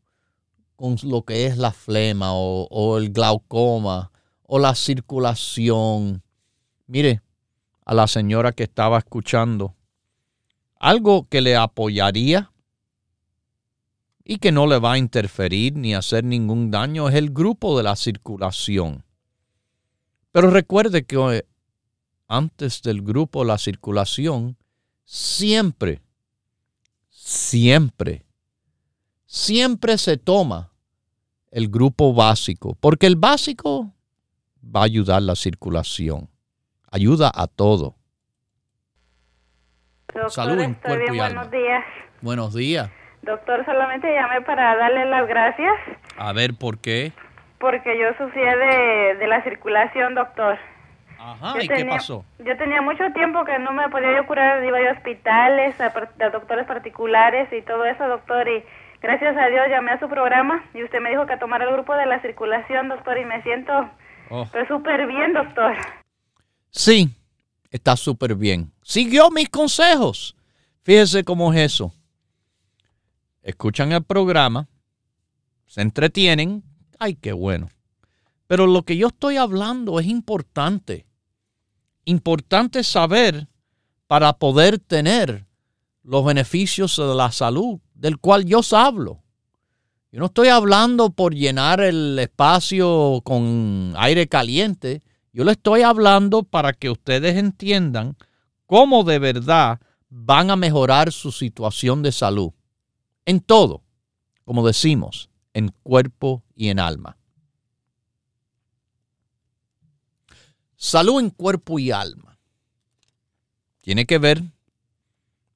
con 0.75 0.97
lo 1.03 1.21
que 1.21 1.45
es 1.45 1.59
la 1.59 1.73
flema 1.73 2.33
o, 2.33 2.67
o 2.71 2.97
el 2.97 3.13
glaucoma 3.13 4.11
o 4.45 4.59
la 4.59 4.75
circulación. 4.75 6.23
Mire, 6.87 7.21
a 7.89 7.95
la 7.95 8.07
señora 8.07 8.53
que 8.53 8.65
estaba 8.65 8.99
escuchando, 8.99 9.75
algo 10.79 11.27
que 11.27 11.41
le 11.41 11.57
apoyaría 11.57 12.53
y 14.23 14.37
que 14.37 14.53
no 14.53 14.67
le 14.67 14.79
va 14.79 14.93
a 14.93 14.99
interferir 14.99 15.75
ni 15.75 15.95
hacer 15.95 16.23
ningún 16.23 16.71
daño 16.71 17.09
es 17.09 17.15
el 17.15 17.31
grupo 17.31 17.79
de 17.79 17.85
la 17.85 17.97
circulación. 17.97 19.05
Pero 20.33 20.51
recuerde 20.51 21.07
que 21.07 21.39
eh, 21.39 21.47
antes 22.27 22.83
del 22.83 23.01
grupo 23.01 23.43
la 23.43 23.57
circulación, 23.57 24.59
siempre, 25.07 26.03
siempre, 27.09 28.27
siempre 29.25 29.97
se 29.97 30.19
toma 30.19 30.75
el 31.51 31.69
grupo 31.71 32.13
básico, 32.13 32.77
porque 32.81 33.07
el 33.07 33.17
básico 33.17 33.95
va 34.63 34.81
a 34.81 34.85
ayudar 34.85 35.23
la 35.23 35.35
circulación 35.35 36.29
ayuda 36.91 37.31
a 37.35 37.47
todo. 37.47 37.95
Doctor, 40.15 40.31
Salud 40.31 40.61
en 40.61 40.75
cuerpo 40.75 41.03
bien, 41.13 41.15
y 41.15 41.21
alma. 41.21 41.45
Buenos 41.45 41.51
días. 41.51 41.85
Buenos 42.23 42.55
días. 42.55 42.91
Doctor, 43.23 43.65
solamente 43.65 44.13
llamé 44.13 44.41
para 44.43 44.77
darle 44.77 45.05
las 45.07 45.27
gracias 45.29 45.75
A 46.17 46.33
ver, 46.33 46.55
¿por 46.59 46.79
qué? 46.79 47.13
porque 47.61 47.99
yo 47.99 48.07
sufría 48.25 48.57
de, 48.57 49.17
de 49.17 49.27
la 49.27 49.43
circulación, 49.43 50.15
doctor. 50.15 50.57
Ajá, 51.19 51.55
Yo 51.57 51.63
¿y 51.63 51.69
qué 51.69 51.75
tenía- 51.75 51.95
pasó? 51.97 52.25
Yo 52.39 52.57
tenía 52.57 52.81
mucho 52.81 53.03
tiempo 53.13 53.45
que 53.45 53.59
no 53.59 53.73
me 53.73 53.89
podía 53.89 54.15
yo 54.15 54.25
curar, 54.29 54.63
iba 54.65 54.79
a 54.79 54.93
hospitales, 54.93 55.79
a, 55.81 55.91
doctores 56.31 56.67
particulares 56.69 57.53
y 57.53 57.61
todo 57.63 57.85
eso, 57.85 58.07
doctor, 58.07 58.47
y 58.49 58.63
gracias 59.03 59.37
a 59.37 59.47
Dios 59.49 59.67
llamé 59.69 59.91
a 59.91 59.99
su 59.99 60.09
programa 60.09 60.63
y 60.73 60.85
usted 60.85 61.01
me 61.01 61.11
dijo 61.11 61.27
que 61.27 61.37
tomara 61.37 61.65
el 61.65 61.73
grupo 61.73 61.97
de 61.97 62.07
la 62.07 62.21
circulación, 62.23 62.89
doctor, 62.89 63.19
y 63.19 63.25
me 63.25 63.43
siento 63.43 63.91
Oh. 64.31 64.47
pues 64.53 64.69
súper 64.69 65.07
bien, 65.09 65.33
doctor. 65.33 65.75
Sí, 66.71 67.11
está 67.71 67.97
súper 67.97 68.35
bien. 68.35 68.73
Siguió 68.83 69.31
mis 69.31 69.49
consejos. 69.49 70.35
Fíjese 70.83 71.25
cómo 71.25 71.53
es 71.53 71.73
eso. 71.73 71.93
Escuchan 73.43 73.93
el 73.93 74.03
programa, 74.03 74.69
se 75.67 75.83
entretienen. 75.83 76.65
Ay, 76.99 77.15
qué 77.15 77.33
bueno. 77.33 77.69
Pero 78.47 78.67
lo 78.67 78.83
que 78.83 78.97
yo 78.97 79.09
estoy 79.09 79.37
hablando 79.37 80.01
es 80.01 80.07
importante. 80.07 81.07
Importante 82.05 82.83
saber 82.83 83.49
para 84.07 84.33
poder 84.39 84.79
tener 84.79 85.47
los 86.03 86.25
beneficios 86.25 86.97
de 86.97 87.15
la 87.15 87.31
salud 87.31 87.81
del 87.95 88.19
cual 88.19 88.47
yo 88.47 88.61
os 88.61 88.73
hablo. 88.73 89.23
Yo 90.11 90.21
no 90.21 90.27
estoy 90.27 90.49
hablando 90.49 91.11
por 91.11 91.35
llenar 91.35 91.81
el 91.83 92.19
espacio 92.19 93.21
con 93.25 93.93
aire 93.99 94.27
caliente. 94.27 95.03
Yo 95.39 95.45
le 95.45 95.53
estoy 95.53 95.83
hablando 95.83 96.43
para 96.43 96.73
que 96.73 96.91
ustedes 96.91 97.37
entiendan 97.37 98.17
cómo 98.67 99.05
de 99.05 99.21
verdad 99.21 99.79
van 100.09 100.51
a 100.51 100.57
mejorar 100.57 101.13
su 101.13 101.31
situación 101.31 102.03
de 102.03 102.11
salud. 102.11 102.51
En 103.25 103.39
todo, 103.39 103.85
como 104.45 104.67
decimos, 104.67 105.31
en 105.55 105.69
cuerpo 105.85 106.43
y 106.57 106.71
en 106.71 106.81
alma. 106.81 107.19
Salud 110.75 111.21
en 111.21 111.31
cuerpo 111.31 111.79
y 111.79 111.93
alma. 111.93 112.37
Tiene 113.81 114.07
que 114.07 114.19
ver, 114.19 114.43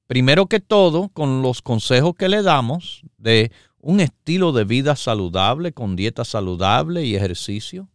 primero 0.07 0.45
que 0.45 0.61
todo, 0.61 1.09
con 1.09 1.41
los 1.41 1.61
consejos 1.61 2.15
que 2.15 2.29
le 2.29 2.41
damos 2.41 3.01
de 3.17 3.51
un 3.81 3.99
estilo 3.99 4.53
de 4.53 4.63
vida 4.63 4.95
saludable, 4.95 5.73
con 5.73 5.97
dieta 5.97 6.23
saludable 6.23 7.03
y 7.03 7.17
ejercicio. 7.17 7.89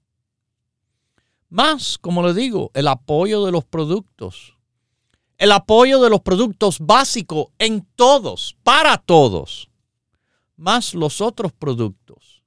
Más, 1.49 1.97
como 1.99 2.23
le 2.23 2.35
digo, 2.35 2.71
el 2.75 2.89
apoyo 2.89 3.45
de 3.45 3.53
los 3.53 3.65
productos. 3.65 4.55
El 5.39 5.53
apoyo 5.53 6.01
de 6.01 6.11
los 6.11 6.21
productos 6.21 6.79
básicos 6.81 7.47
en 7.59 7.87
todos, 7.97 8.57
para 8.63 8.99
todos. 8.99 9.71
Más 10.57 10.95
los 10.95 11.21
otros 11.21 11.53
productos 11.53 12.43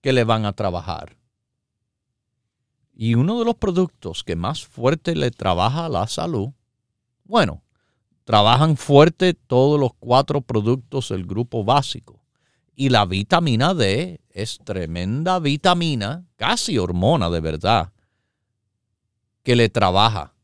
que 0.00 0.12
le 0.12 0.24
van 0.24 0.44
a 0.44 0.54
trabajar. 0.54 1.16
Y 2.94 3.14
uno 3.14 3.38
de 3.38 3.44
los 3.44 3.54
productos 3.54 4.24
que 4.24 4.36
más 4.36 4.66
fuerte 4.66 5.14
le 5.14 5.30
trabaja 5.30 5.86
a 5.86 5.88
la 5.88 6.06
salud, 6.08 6.50
bueno, 7.24 7.62
trabajan 8.24 8.76
fuerte 8.76 9.34
todos 9.34 9.78
los 9.78 9.92
cuatro 9.98 10.40
productos 10.40 11.10
del 11.10 11.26
grupo 11.26 11.64
básico. 11.64 12.24
Y 12.74 12.88
la 12.88 13.04
vitamina 13.04 13.74
D 13.74 14.20
es 14.30 14.58
tremenda 14.64 15.38
vitamina, 15.38 16.24
casi 16.36 16.78
hormona 16.78 17.30
de 17.30 17.40
verdad, 17.40 17.92
que 19.42 19.56
le 19.56 19.68
trabaja. 19.68 20.34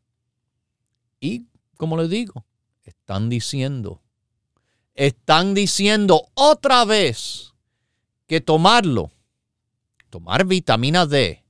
Y 1.21 1.47
como 1.77 1.97
le 1.97 2.09
digo, 2.09 2.45
están 2.83 3.29
diciendo, 3.29 4.03
están 4.95 5.55
diciendo 5.55 6.29
otra 6.35 6.85
vez 6.85 7.55
que 8.27 8.41
tomarlo, 8.41 9.13
tomar 10.11 10.45
vitamina 10.45 11.07
D, 11.07 11.45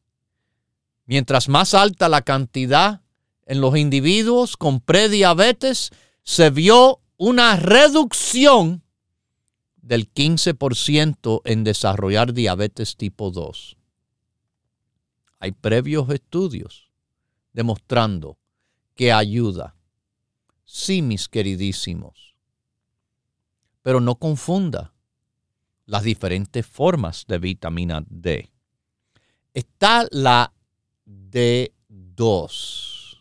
mientras 1.07 1.49
más 1.49 1.75
alta 1.75 2.09
la 2.09 2.23
cantidad 2.23 3.03
en 3.47 3.61
los 3.61 3.77
individuos 3.77 4.57
con 4.57 4.81
prediabetes, 4.81 5.91
se 6.23 6.51
vio 6.51 7.01
una 7.17 7.57
reducción 7.57 8.83
del 9.77 10.13
15% 10.13 11.41
en 11.45 11.65
desarrollar 11.65 12.35
diabetes 12.35 12.97
tipo 12.97 13.31
2. 13.31 13.77
Hay 15.41 15.53
previos 15.53 16.11
estudios 16.11 16.88
demostrando 17.53 18.39
que 18.95 19.13
ayuda. 19.13 19.75
Sí, 20.65 21.03
mis 21.03 21.29
queridísimos. 21.29 22.35
Pero 23.83 24.01
no 24.01 24.17
confunda 24.17 24.93
las 25.87 26.03
diferentes 26.03 26.67
formas 26.67 27.25
de 27.27 27.39
vitamina 27.39 28.05
D. 28.09 28.51
Está 29.55 30.07
la 30.11 30.53
D2. 31.07 33.19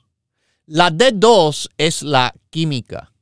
La 0.66 0.92
D2 0.92 1.70
es 1.78 2.04
la 2.04 2.34
química. 2.50 3.14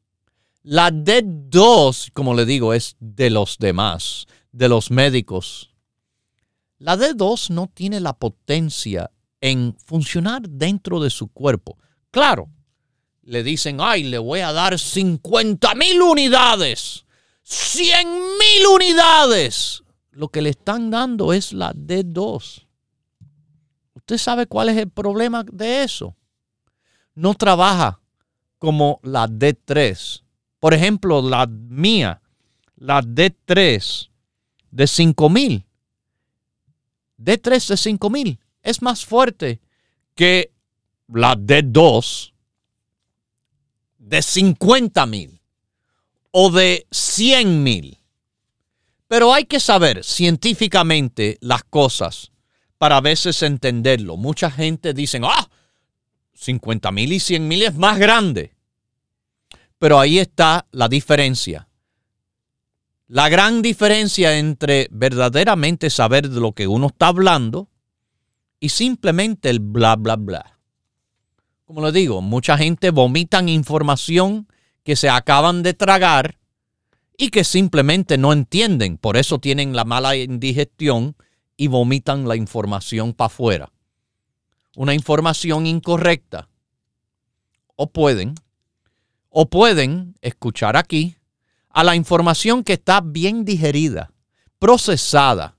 La 0.63 0.89
D2, 0.89 2.11
como 2.13 2.33
le 2.33 2.45
digo, 2.45 2.73
es 2.73 2.95
de 2.99 3.29
los 3.29 3.59
demás, 3.59 4.25
de 4.51 4.67
los 4.67 4.89
médicos. 4.89 5.75
La 6.79 6.97
D2 6.97 7.51
no 7.51 7.67
tiene 7.67 7.99
la 7.99 8.13
potencia 8.13 9.11
en 9.45 9.77
funcionar 9.85 10.41
dentro 10.49 10.99
de 10.99 11.11
su 11.11 11.27
cuerpo. 11.27 11.77
Claro, 12.09 12.49
le 13.21 13.43
dicen, 13.43 13.77
ay, 13.79 14.01
le 14.01 14.17
voy 14.17 14.39
a 14.39 14.51
dar 14.51 14.79
50 14.79 15.75
mil 15.75 16.01
unidades, 16.01 17.05
100 17.43 18.07
mil 18.09 18.67
unidades. 18.73 19.83
Lo 20.09 20.29
que 20.29 20.41
le 20.41 20.49
están 20.49 20.89
dando 20.89 21.31
es 21.31 21.53
la 21.53 21.73
D2. 21.73 22.65
¿Usted 23.93 24.17
sabe 24.17 24.47
cuál 24.47 24.69
es 24.69 24.77
el 24.77 24.89
problema 24.89 25.43
de 25.43 25.83
eso? 25.83 26.15
No 27.13 27.35
trabaja 27.35 27.99
como 28.57 28.99
la 29.03 29.27
D3. 29.27 30.23
Por 30.59 30.73
ejemplo, 30.73 31.21
la 31.21 31.45
mía, 31.45 32.19
la 32.77 33.03
D3 33.03 34.09
de 34.71 34.87
5000. 34.87 35.65
D3 37.19 37.67
de 37.67 37.77
5000 37.77 38.39
es 38.65 38.81
más 38.81 39.05
fuerte 39.05 39.61
que 40.15 40.51
la 41.07 41.35
D2 41.35 42.33
de 43.99 44.21
50 44.21 45.05
mil 45.05 45.39
o 46.31 46.49
de 46.49 46.85
100 46.91 47.63
mil. 47.63 47.99
Pero 49.07 49.33
hay 49.33 49.45
que 49.45 49.59
saber 49.59 50.03
científicamente 50.03 51.37
las 51.41 51.63
cosas 51.63 52.31
para 52.79 52.97
a 52.97 53.01
veces 53.01 53.41
entenderlo. 53.43 54.17
Mucha 54.17 54.49
gente 54.49 54.93
dice, 54.93 55.19
ah, 55.23 55.47
50 56.33 56.91
mil 56.91 57.13
y 57.13 57.19
100 57.19 57.47
mil 57.47 57.61
es 57.61 57.75
más 57.75 57.99
grande. 57.99 58.51
pero 59.77 59.99
ahí 59.99 60.17
está 60.17 60.65
la 60.71 60.87
diferencia. 60.87 61.67
La 63.07 63.29
gran 63.29 63.61
diferencia 63.61 64.37
entre 64.39 64.87
verdaderamente 64.89 65.91
saber 65.91 66.27
de 66.29 66.39
lo 66.39 66.53
que 66.53 66.65
uno 66.65 66.87
está 66.87 67.07
hablando 67.07 67.69
y 68.65 68.69
simplemente 68.69 69.51
el 69.51 69.59
bla, 69.59 69.95
bla, 69.95 70.15
bla. 70.15 70.57
Como 71.65 71.85
le 71.85 71.91
digo, 71.91 72.23
mucha 72.23 72.57
gente 72.57 72.89
vomitan 72.89 73.47
información 73.47 74.47
que 74.83 74.95
se 74.95 75.07
acaban 75.07 75.61
de 75.61 75.75
tragar 75.75 76.39
y 77.15 77.29
que 77.29 77.43
simplemente 77.43 78.17
no 78.17 78.33
entienden. 78.33 78.97
Por 78.97 79.17
eso 79.17 79.37
tienen 79.37 79.75
la 79.75 79.85
mala 79.85 80.15
indigestión 80.15 81.15
y 81.55 81.67
vomitan 81.67 82.27
la 82.27 82.35
información 82.35 83.13
para 83.13 83.27
afuera. 83.27 83.71
Una 84.75 84.95
información 84.95 85.67
incorrecta. 85.67 86.49
O 87.75 87.91
pueden, 87.91 88.33
o 89.29 89.47
pueden 89.47 90.15
escuchar 90.21 90.75
aquí 90.75 91.17
a 91.69 91.83
la 91.83 91.95
información 91.95 92.63
que 92.63 92.73
está 92.73 92.99
bien 92.99 93.45
digerida, 93.45 94.11
procesada, 94.57 95.55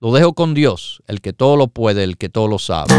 Lo 0.00 0.12
dejo 0.12 0.34
con 0.34 0.54
Dios, 0.54 1.02
el 1.08 1.20
que 1.20 1.32
todo 1.32 1.56
lo 1.56 1.66
puede, 1.68 2.04
el 2.04 2.16
que 2.16 2.28
todo 2.28 2.46
lo 2.46 2.60
sabe. 2.60 2.94